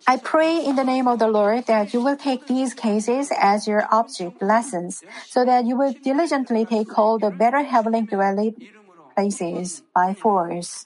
I 0.08 0.18
pray 0.18 0.64
in 0.64 0.76
the 0.76 0.84
name 0.84 1.08
of 1.08 1.20
the 1.20 1.28
Lord 1.28 1.66
that 1.66 1.94
you 1.94 2.02
will 2.02 2.18
take 2.18 2.48
these 2.48 2.74
cases 2.74 3.32
as 3.32 3.68
your 3.68 3.88
object 3.92 4.42
lessons, 4.42 5.04
so 5.26 5.46
that 5.46 5.66
you 5.66 5.78
will 5.78 5.94
diligently 5.94 6.66
take 6.66 6.92
hold 6.92 7.24
of 7.24 7.38
better 7.38 7.64
heavenly 7.64 8.02
dwelling 8.02 8.56
places 9.16 9.84
by 9.96 10.14
force. 10.14 10.86